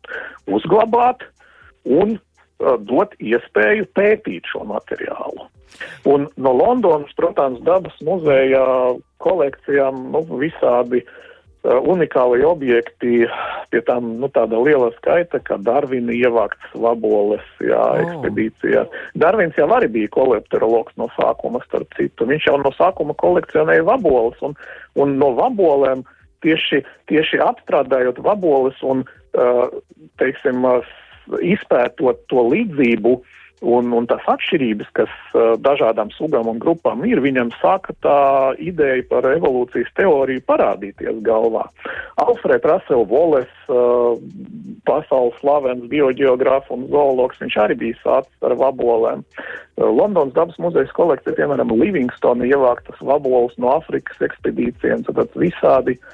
uzglabāt 0.47 1.27
un 1.83 2.17
dot 2.89 3.15
iespēju 3.21 3.89
pētīt 3.97 4.49
šo 4.53 4.65
materiālu. 4.69 5.49
Un 6.09 6.29
no 6.41 6.53
Londonas, 6.57 7.13
protams, 7.19 7.61
dabas 7.67 7.97
muzeja 8.07 8.63
kolekcijām 9.21 10.07
nu, 10.15 10.23
visādi 10.41 11.03
uh, 11.03 11.15
Uh, 11.67 11.81
unikāli 11.83 12.45
objekti, 12.47 13.25
pie 13.73 13.81
tām 13.89 14.13
nu, 14.21 14.29
tāda 14.31 14.59
liela 14.63 14.93
skaita, 15.01 15.41
kā 15.43 15.57
Darvina 15.67 16.15
ievākts 16.15 16.75
vaboles, 16.79 17.43
jā, 17.65 17.81
oh. 17.81 18.03
ekspedīcijā. 18.05 18.85
Darvins 19.19 19.57
jau 19.59 19.67
arī 19.75 19.89
bija 19.97 20.13
kolektorologs 20.15 20.95
no 21.01 21.09
sākuma, 21.17 21.59
starp 21.67 21.91
citu. 21.99 22.29
Viņš 22.29 22.47
jau 22.47 22.61
no 22.63 22.71
sākuma 22.77 23.17
kolekcionēja 23.19 23.83
vaboles, 23.89 24.39
un, 24.47 24.55
un 25.01 25.17
no 25.19 25.33
vabolēm 25.41 26.05
tieši, 26.47 26.85
tieši 27.11 27.43
apstrādājot 27.43 28.21
vaboles 28.23 28.79
un, 28.87 29.03
uh, 29.35 29.67
teiksim, 30.23 30.63
uh, 30.71 30.95
izpētot 31.43 32.23
to 32.31 32.47
līdzību, 32.53 33.17
Un, 33.65 33.89
un 33.97 34.05
tās 34.05 34.25
atšķirības, 34.29 34.89
kas 34.93 35.13
uh, 35.33 35.55
dažādām 35.65 36.11
sugām 36.13 36.51
un 36.51 36.59
grupām 36.61 37.07
ir, 37.09 37.23
viņam 37.25 37.49
sāka 37.57 37.95
tā 38.05 38.19
ideja 38.61 39.01
par 39.09 39.25
evolūcijas 39.31 39.89
teoriju 39.97 40.43
parādīties 40.45 41.23
galvā. 41.25 41.63
Alfreds 42.21 42.69
Rasels 42.69 43.09
Voles, 43.09 43.49
uh, 43.73 44.21
pasaules 44.85 45.41
slavens 45.41 45.89
biogeogrāfs 45.89 46.69
un 46.77 46.85
zoologs, 46.93 47.41
viņš 47.41 47.57
arī 47.65 47.79
bija 47.81 48.03
sācis 48.03 48.45
ar 48.45 48.59
vabolēm. 48.61 49.25
Uh, 49.25 49.89
Londonas 49.89 50.37
dabas 50.37 50.61
muzejas 50.61 50.93
kolekcija, 50.93 51.39
piemēram, 51.41 51.73
Livingstona 51.81 52.45
ievāktas 52.45 53.01
vaboles 53.01 53.57
no 53.57 53.73
Afrikas 53.79 54.21
ekspedīcijiem, 54.29 55.09
tad 55.09 55.33
visādi 55.33 55.97
uh, 55.97 56.13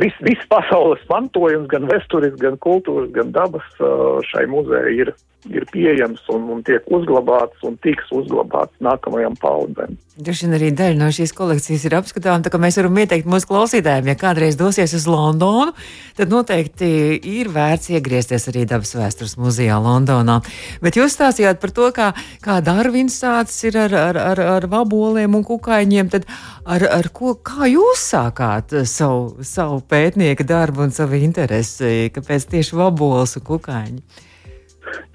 viss 0.00 0.20
vis 0.24 0.42
pasaules 0.48 1.02
mantojums, 1.10 1.68
gan 1.68 1.88
vēstures, 1.90 2.36
gan 2.40 2.56
kultūras, 2.64 3.10
gan 3.12 3.32
dabas 3.34 3.66
uh, 3.80 4.20
šai 4.30 4.46
muzejai 4.50 4.94
ir 5.04 5.12
ir 5.48 5.64
pieejams 5.72 6.20
un, 6.32 6.46
un 6.52 6.60
tiek 6.66 6.84
uzglabāts 6.92 7.64
un 7.66 7.78
tiks 7.84 8.10
uzglabāts 8.12 8.76
nākamajām 8.84 9.38
paudzēm. 9.40 9.96
Droši 10.20 10.44
vien 10.44 10.56
arī 10.58 10.68
daļa 10.76 10.98
no 11.00 11.08
šīs 11.16 11.32
kolekcijas 11.32 11.86
ir 11.88 11.94
apskatāma, 11.96 12.42
tā 12.44 12.52
kā 12.52 12.58
mēs 12.60 12.76
varam 12.76 12.98
ieteikt 13.00 13.28
mūsu 13.30 13.48
klausītājiem, 13.48 14.10
ja 14.10 14.16
kādreiz 14.20 14.58
dosies 14.60 14.92
uz 14.98 15.06
Londonu, 15.08 15.72
tad 16.18 16.32
noteikti 16.32 16.90
ir 17.30 17.48
vērts 17.54 17.88
iegriezties 17.94 18.50
arī 18.52 18.66
dabas 18.68 18.92
vēstures 18.98 19.38
muzejā 19.40 19.80
Londonā. 19.80 20.40
Bet 20.84 21.00
jūs 21.00 21.16
stāstījāt 21.16 21.62
par 21.62 21.72
to, 21.76 21.88
kā, 21.96 22.10
kā 22.44 22.60
Darvins 22.64 23.16
sācis 23.22 23.70
ir 23.70 23.80
ar, 23.86 23.96
ar, 24.10 24.20
ar, 24.34 24.44
ar 24.58 24.68
vaboliem 24.68 25.38
un 25.38 25.46
kukaiņiem, 25.46 26.12
tad 26.12 26.28
ar, 26.68 26.84
ar 27.00 27.08
ko, 27.16 27.38
kā 27.40 27.70
jūs 27.70 28.04
sākāt 28.12 28.76
savu, 28.84 29.40
savu 29.46 29.80
pētnieka 29.88 30.44
darbu 30.44 30.84
un 30.84 30.92
savu 30.92 31.16
interesi? 31.16 32.10
Kāpēc 32.12 32.50
tieši 32.52 32.76
vabols 32.76 33.38
un 33.40 33.48
kukaiņi? 33.48 34.28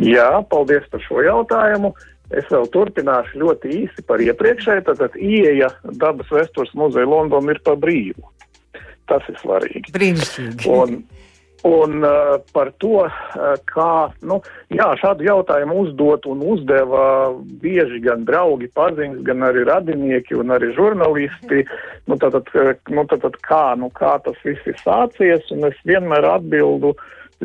Jā, 0.01 0.29
paldies 0.51 0.85
par 0.91 1.03
šo 1.05 1.23
jautājumu. 1.25 1.93
Es 2.33 2.47
vēl 2.49 2.65
turpināšu 2.73 3.41
ļoti 3.41 3.73
īsi 3.83 4.05
par 4.07 4.23
iepriekšēju. 4.23 4.85
Tātad 4.87 5.17
ieeja 5.19 5.69
dabas 6.01 6.31
vēstures 6.33 6.73
muzeja 6.77 7.09
Londonā 7.09 7.53
ir 7.53 7.61
pa 7.65 7.75
brīvu. 7.77 8.25
Tas 9.09 9.25
ir 9.29 9.37
svarīgi. 9.43 9.93
Brīnišķīgi. 9.93 10.65
Un, 10.73 11.03
un 11.69 12.07
uh, 12.07 12.31
par 12.55 12.71
to, 12.81 13.05
uh, 13.05 13.51
kā 13.69 14.09
nu, 14.25 14.39
jā, 14.73 14.87
šādu 14.97 15.27
jautājumu 15.27 15.77
uzdot 15.83 16.25
un 16.31 16.41
uzdeva 16.55 17.05
bieži 17.61 18.01
gan 18.07 18.25
draugi, 18.25 18.71
paziņas, 18.73 19.21
gan 19.27 19.45
arī 19.45 19.67
radinieki 19.69 20.39
un 20.41 20.55
arī 20.57 20.71
žurnālisti. 20.73 21.67
Nu, 22.09 22.17
tātad, 22.21 22.49
nu, 22.89 23.05
tātad 23.11 23.37
kā, 23.45 23.67
nu, 23.77 23.91
kā 23.93 24.17
tas 24.25 24.41
viss 24.47 24.65
ir 24.65 24.81
sācies, 24.81 25.45
un 25.53 25.69
es 25.69 25.77
vienmēr 25.85 26.25
atbildu 26.33 26.95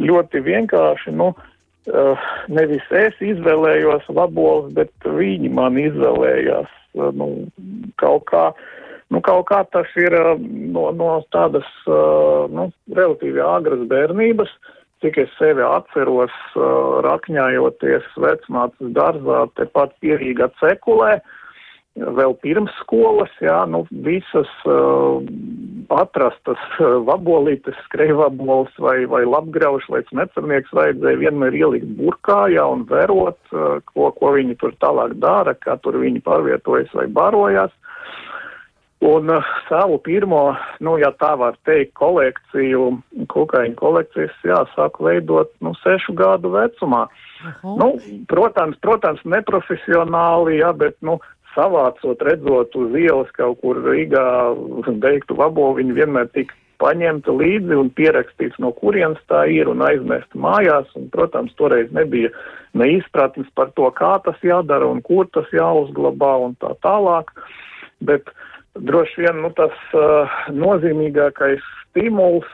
ļoti 0.01 0.41
vienkārši. 0.49 1.12
Nu, 1.20 1.35
uh, 1.35 1.49
Uh, 1.89 2.18
nevis 2.53 2.85
es 2.93 3.16
izvēlējos 3.24 4.05
vabolus, 4.12 4.68
bet 4.76 4.93
viņi 5.07 5.49
man 5.57 5.78
izvēlējās. 5.81 6.68
Uh, 6.93 7.09
nu, 7.16 7.28
kaut, 8.03 8.26
kā, 8.28 8.51
nu, 9.09 9.22
kaut 9.24 9.47
kā 9.49 9.62
tas 9.72 9.89
ir 9.97 10.12
uh, 10.18 10.35
no, 10.37 10.91
no 10.93 11.14
tādas 11.33 11.66
nu, 11.89 12.68
relatīvi 12.93 13.41
agras 13.41 13.87
bērnības, 13.89 14.53
cik 15.01 15.16
es 15.22 15.33
sevi 15.39 15.64
atceros, 15.64 16.35
rakņājoties 17.07 18.09
vecmācas 18.20 18.91
dārzā, 18.93 19.47
tepat 19.57 19.95
pierīgā 20.05 20.51
cekulē. 20.61 21.14
Uh, 21.16 21.37
vēl 22.01 22.34
pirms 22.42 22.72
skolas, 22.80 23.32
jā, 23.42 23.59
nu, 23.70 23.82
visas 24.05 24.51
uh, 24.68 25.20
atrastas 25.92 26.61
uh, 26.78 27.01
vabolītes, 27.07 27.76
skrejvabols 27.88 28.72
vai, 28.82 29.05
vai 29.11 29.22
labgrauši, 29.28 29.92
lai 29.92 30.03
necernieks 30.22 30.72
vajadzēja 30.76 31.20
vienmēr 31.24 31.57
ielikt 31.61 31.90
burkā, 31.98 32.46
jā, 32.55 32.64
un 32.64 32.86
vērot, 32.88 33.40
uh, 33.53 33.78
ko, 33.92 34.11
ko 34.16 34.34
viņi 34.36 34.57
tur 34.61 34.74
tālāk 34.82 35.16
dara, 35.20 35.57
kā 35.59 35.76
tur 35.84 36.01
viņi 36.01 36.24
pārvietojas 36.26 36.92
vai 36.96 37.07
barojās. 37.20 37.74
Un 39.01 39.32
uh, 39.32 39.51
savu 39.68 39.96
pirmo, 40.05 40.42
nu, 40.84 40.98
ja 41.01 41.09
tā 41.16 41.32
var 41.40 41.57
teikt, 41.64 41.94
kolekciju, 41.96 42.90
kukaiņu 43.32 43.76
kolekcijas, 43.80 44.36
jā, 44.44 44.61
sāku 44.76 45.09
veidot, 45.09 45.53
nu, 45.64 45.72
sešu 45.80 46.16
gadu 46.16 46.53
vecumā. 46.53 47.07
Aha. 47.40 47.76
Nu, 47.80 47.94
protams, 48.28 48.76
protams, 48.84 49.22
neprofesionāli, 49.24 50.59
jā, 50.61 50.74
bet, 50.76 50.98
nu, 51.01 51.16
savācot, 51.55 52.22
redzot 52.26 52.74
uz 52.78 52.96
ielas 52.98 53.30
kaut 53.36 53.61
kur 53.62 53.80
Rīgā 53.84 54.24
beigtu 55.03 55.36
vabolu, 55.38 55.78
viņi 55.80 55.96
vienmēr 55.98 56.30
tika 56.34 56.57
paņemta 56.80 57.32
līdzi 57.36 57.76
un 57.76 57.90
pierakstīts, 57.96 58.59
no 58.62 58.72
kurienes 58.76 59.20
tā 59.28 59.44
ir 59.53 59.68
un 59.68 59.82
aizmest 59.84 60.32
mājās. 60.34 60.88
Un, 60.96 61.11
protams, 61.12 61.53
toreiz 61.59 61.90
nebija 61.96 62.30
ne 62.78 62.88
izpratnes 62.96 63.51
par 63.59 63.72
to, 63.76 63.90
kā 63.96 64.14
tas 64.24 64.38
jādara 64.46 64.88
un 64.88 65.03
kur 65.05 65.28
tas 65.34 65.48
jāuzglabā 65.53 66.32
un 66.46 66.57
tā 66.62 66.72
tālāk. 66.86 67.34
Bet 68.01 68.32
droši 68.78 69.26
vien 69.26 69.42
nu, 69.44 69.53
tas 69.59 69.76
uh, 69.92 70.40
nozīmīgākais 70.57 71.61
stimuls 71.82 72.48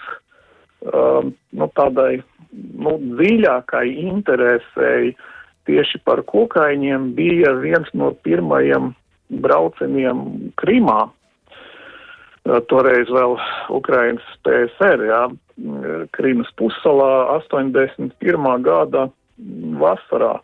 uh, 0.90 1.22
nu, 1.22 1.70
tādai 1.78 2.18
nu, 2.50 2.96
dziļākai 3.20 3.86
interesēji 4.08 5.14
uh, 5.14 5.32
tieši 5.76 6.00
par 6.08 6.24
kukaiņiem 6.24 7.12
bija 7.16 7.52
viens 7.60 7.88
no 7.92 8.14
pirmajiem 8.24 8.94
braucieniem 9.44 10.52
Krimā. 10.56 11.10
Toreiz 12.70 13.10
vēl 13.10 13.34
Ukrainas 13.74 14.26
PSR, 14.46 15.02
jā, 15.02 15.22
Krimas 16.14 16.48
pussalā 16.56 17.36
81. 17.42 18.62
gada 18.62 19.08
vasarā. 19.82 20.36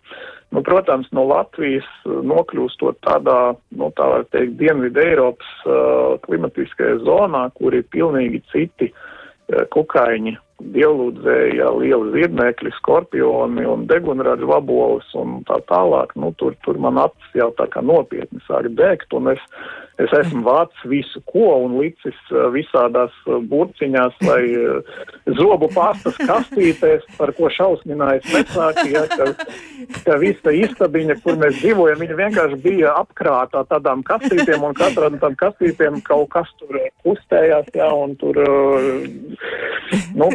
Nu, 0.53 0.61
protams, 0.67 1.07
no 1.17 1.25
Latvijas 1.25 1.87
nokļūstot 2.05 2.99
tādā, 3.07 3.55
nu, 3.73 3.89
tā 3.97 4.09
var 4.11 4.27
teikt, 4.35 4.59
Dienvidu 4.61 5.01
Eiropas 5.01 5.53
uh, 5.65 6.19
klimatiskajā 6.27 6.99
zonā, 7.07 7.47
kur 7.57 7.73
ir 7.73 7.87
pilnīgi 7.95 8.43
citi 8.53 8.91
uh, 8.93 9.63
kukaiņi 9.73 10.35
dievlūdzēja 10.75 11.71
lieli 11.79 12.13
ziednēkļi, 12.17 12.73
skorpioni 12.79 13.67
un 13.69 13.87
degunražu 13.91 14.49
vabolis 14.51 15.09
un 15.19 15.41
tā 15.49 15.59
tālāk. 15.71 16.15
Nu, 16.19 16.33
tur, 16.41 16.57
tur 16.67 16.79
man 16.83 17.01
acis 17.03 17.39
jau 17.39 17.51
tā 17.59 17.69
kā 17.73 17.83
nopietni 17.85 18.43
sāk 18.47 18.71
degt, 18.79 19.13
un 19.17 19.33
es, 19.35 19.43
es 20.01 20.13
esmu 20.17 20.43
vācis 20.47 20.87
visu 20.89 21.21
ko 21.29 21.49
un 21.67 21.77
licis 21.81 22.17
uh, 22.33 22.47
visādās 22.55 23.13
uh, 23.27 23.41
burciņās 23.51 24.17
vai 24.25 24.41
uh, 24.57 25.03
zobu 25.39 25.69
pastas 25.75 26.17
kastītēs, 26.21 27.05
par 27.19 27.35
ko 27.37 27.51
šausminājas 27.53 28.29
vecāki, 28.33 28.87
ja, 28.95 29.05
ka, 29.13 29.29
ka 30.07 30.19
visa 30.23 30.55
istabiņa, 30.63 31.19
kur 31.25 31.37
mēs 31.41 31.61
dzīvojam, 31.61 32.01
viņa 32.05 32.19
vienkārši 32.23 32.61
bija 32.65 32.97
apkrātā 33.03 33.65
tādām 33.71 34.05
kastītēm, 34.09 34.65
un 34.69 34.79
katrā 34.79 35.13
no 35.13 35.21
tām 35.23 35.37
kastītēm 35.41 36.01
kaut 36.09 36.31
kas 36.33 36.51
tur 36.61 36.81
kustējās, 37.05 37.69
ja, 37.77 37.91
un 37.93 38.17
tur, 38.21 38.39
nu, 40.17 40.31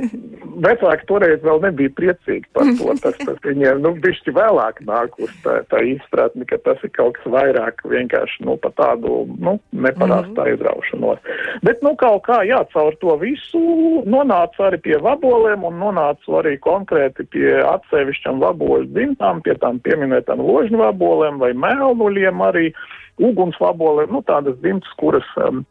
vecāki 0.63 1.07
toreiz 1.09 1.41
vēl 1.45 1.61
nebija 1.65 1.93
priecīgi 1.97 2.49
par 2.55 2.69
to. 2.79 2.93
Tas, 3.01 3.17
tas 3.21 3.39
viņiem, 3.45 3.81
nu, 3.83 3.93
bišķi 4.03 4.33
vēlāk 4.35 4.81
nāk 4.87 5.17
uz 5.21 5.33
tā, 5.43 5.59
tā 5.71 5.81
izpratni, 5.93 6.47
ka 6.49 6.59
tas 6.65 6.81
ir 6.85 6.93
kaut 6.95 7.17
kas 7.17 7.31
vairāk 7.33 7.83
vienkārši, 7.87 8.45
nu, 8.47 8.57
pa 8.61 8.71
tādu, 8.77 9.23
nu, 9.47 9.53
neparastu 9.71 10.31
mm 10.31 10.35
-hmm. 10.35 10.45
aizraušanos. 10.45 11.19
Bet, 11.63 11.81
nu, 11.85 11.95
kaut 11.95 12.23
kā, 12.27 12.41
jā, 12.47 12.59
caur 12.73 12.95
to 13.01 13.17
visu 13.21 13.61
nonāca 14.05 14.69
arī 14.69 14.81
pie 14.87 14.97
vaboliem 15.07 15.63
un 15.63 15.79
nonāca 15.79 16.39
arī 16.41 16.57
konkrēti 16.59 17.27
pie 17.31 17.61
atsevišķam 17.63 18.43
vaboļu 18.45 18.91
dzimtām, 18.93 19.41
pie 19.41 19.55
tām 19.63 19.79
pieminētām 19.79 20.43
ložņu 20.43 20.77
vaboliem 20.77 21.39
vai 21.39 21.53
mēlnuļiem 21.53 22.41
arī, 22.49 22.73
ugunsvaboliem, 23.17 24.11
nu, 24.11 24.21
tādas 24.21 24.55
dzimtas, 24.61 24.93
kuras 24.97 25.25
um, 25.47 25.65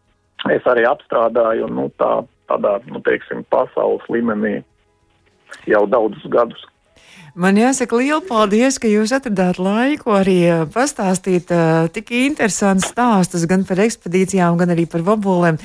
es 0.51 0.65
arī 0.67 0.83
apstrādāju, 0.87 1.69
un, 1.69 1.75
nu, 1.75 1.91
tā 1.99 2.25
tādā, 2.51 2.79
nu, 2.91 3.03
teiksim, 3.07 3.45
pasaules 3.51 4.07
līmenī 4.13 4.61
jau 5.71 5.85
daudzus 5.91 6.27
gadus. 6.33 6.67
Man 7.37 7.59
jāsaka 7.61 7.99
liels 8.01 8.25
paldies, 8.25 8.79
ka 8.81 8.89
jūs 8.89 9.11
atradāt 9.13 9.59
laiku 9.61 10.15
arī 10.17 10.37
eh, 10.49 10.61
pastāstīt 10.73 11.51
uh, 11.53 11.85
tik 11.93 12.09
interesants 12.17 12.87
stāstus 12.89 13.45
gan 13.45 13.67
par 13.69 13.83
ekspedīcijām, 13.85 14.57
gan 14.57 14.73
arī 14.73 14.87
par 14.89 15.05
vabolēm. 15.05 15.59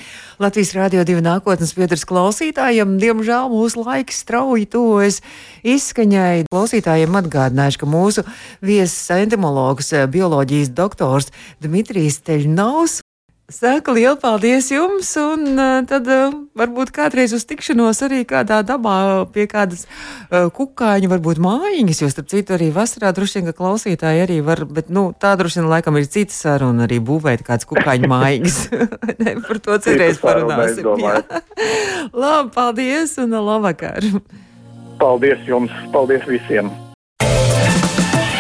Latvijas 0.44 0.74
Rādio 0.76 1.06
2 1.08 1.24
nākotnes 1.24 1.72
pieturs 1.78 2.04
klausītājiem. 2.10 2.98
Diemžēl 3.00 3.48
mūsu 3.54 3.86
laiks 3.86 4.20
strauji 4.26 4.68
tuvojas 4.74 5.22
izskaņai. 5.64 6.50
Klausītājiem 6.52 7.16
atgādināšu, 7.22 7.80
ka 7.86 7.88
mūsu 7.88 8.26
viesis 8.60 9.08
entomologs, 9.16 9.94
bioloģijas 10.12 10.74
doktors 10.76 11.32
Dmitrijs 11.64 12.20
Teļnaus 12.28 13.00
Saka 13.52 13.92
lielu 13.92 14.16
paldies 14.16 14.70
jums, 14.72 15.10
un 15.20 15.60
uh, 15.60 15.82
tad 15.84 16.08
uh, 16.08 16.32
varbūt 16.56 16.94
kādreiz 16.96 17.34
uz 17.36 17.44
tikšanos 17.50 18.00
arī 18.06 18.22
kādā 18.28 18.62
dabā 18.64 19.28
pie 19.34 19.44
kādas 19.52 19.84
uh, 19.84 20.48
kukaiņu, 20.56 21.10
varbūt 21.12 21.42
mājiņas, 21.44 22.00
jo 22.00 22.10
starp 22.14 22.30
citu 22.32 22.56
arī 22.56 22.70
vasarā 22.72 23.12
droši 23.12 23.42
vien, 23.42 23.50
ka 23.50 23.56
klausītāji 23.60 24.24
arī 24.24 24.40
var, 24.46 24.64
bet 24.64 24.88
nu, 24.88 25.10
tā 25.12 25.34
droši 25.36 25.60
vien 25.60 25.68
laikam 25.74 26.00
ir 26.00 26.08
cita 26.08 26.32
saruna 26.32 26.88
arī 26.88 27.02
būvēt 27.04 27.44
kāds 27.44 27.68
kukaiņu 27.68 28.12
mājiņas. 28.14 28.62
ne, 29.26 29.36
par 29.44 29.60
to 29.68 29.80
cerēs 29.84 30.24
parunāsim. 30.24 30.88
Labi, 32.24 32.56
paldies 32.56 33.20
un 33.20 33.36
labvakar. 33.36 34.08
Paldies 35.02 35.44
jums, 35.50 35.76
paldies 35.92 36.24
visiem. 36.30 36.72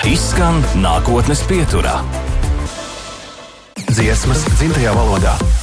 Izskan 0.07 0.64
nākotnes 0.80 1.43
pieturā 1.51 1.99
dziesmas 4.02 4.41
dzimtajā 4.58 4.97
valodā. 4.97 5.61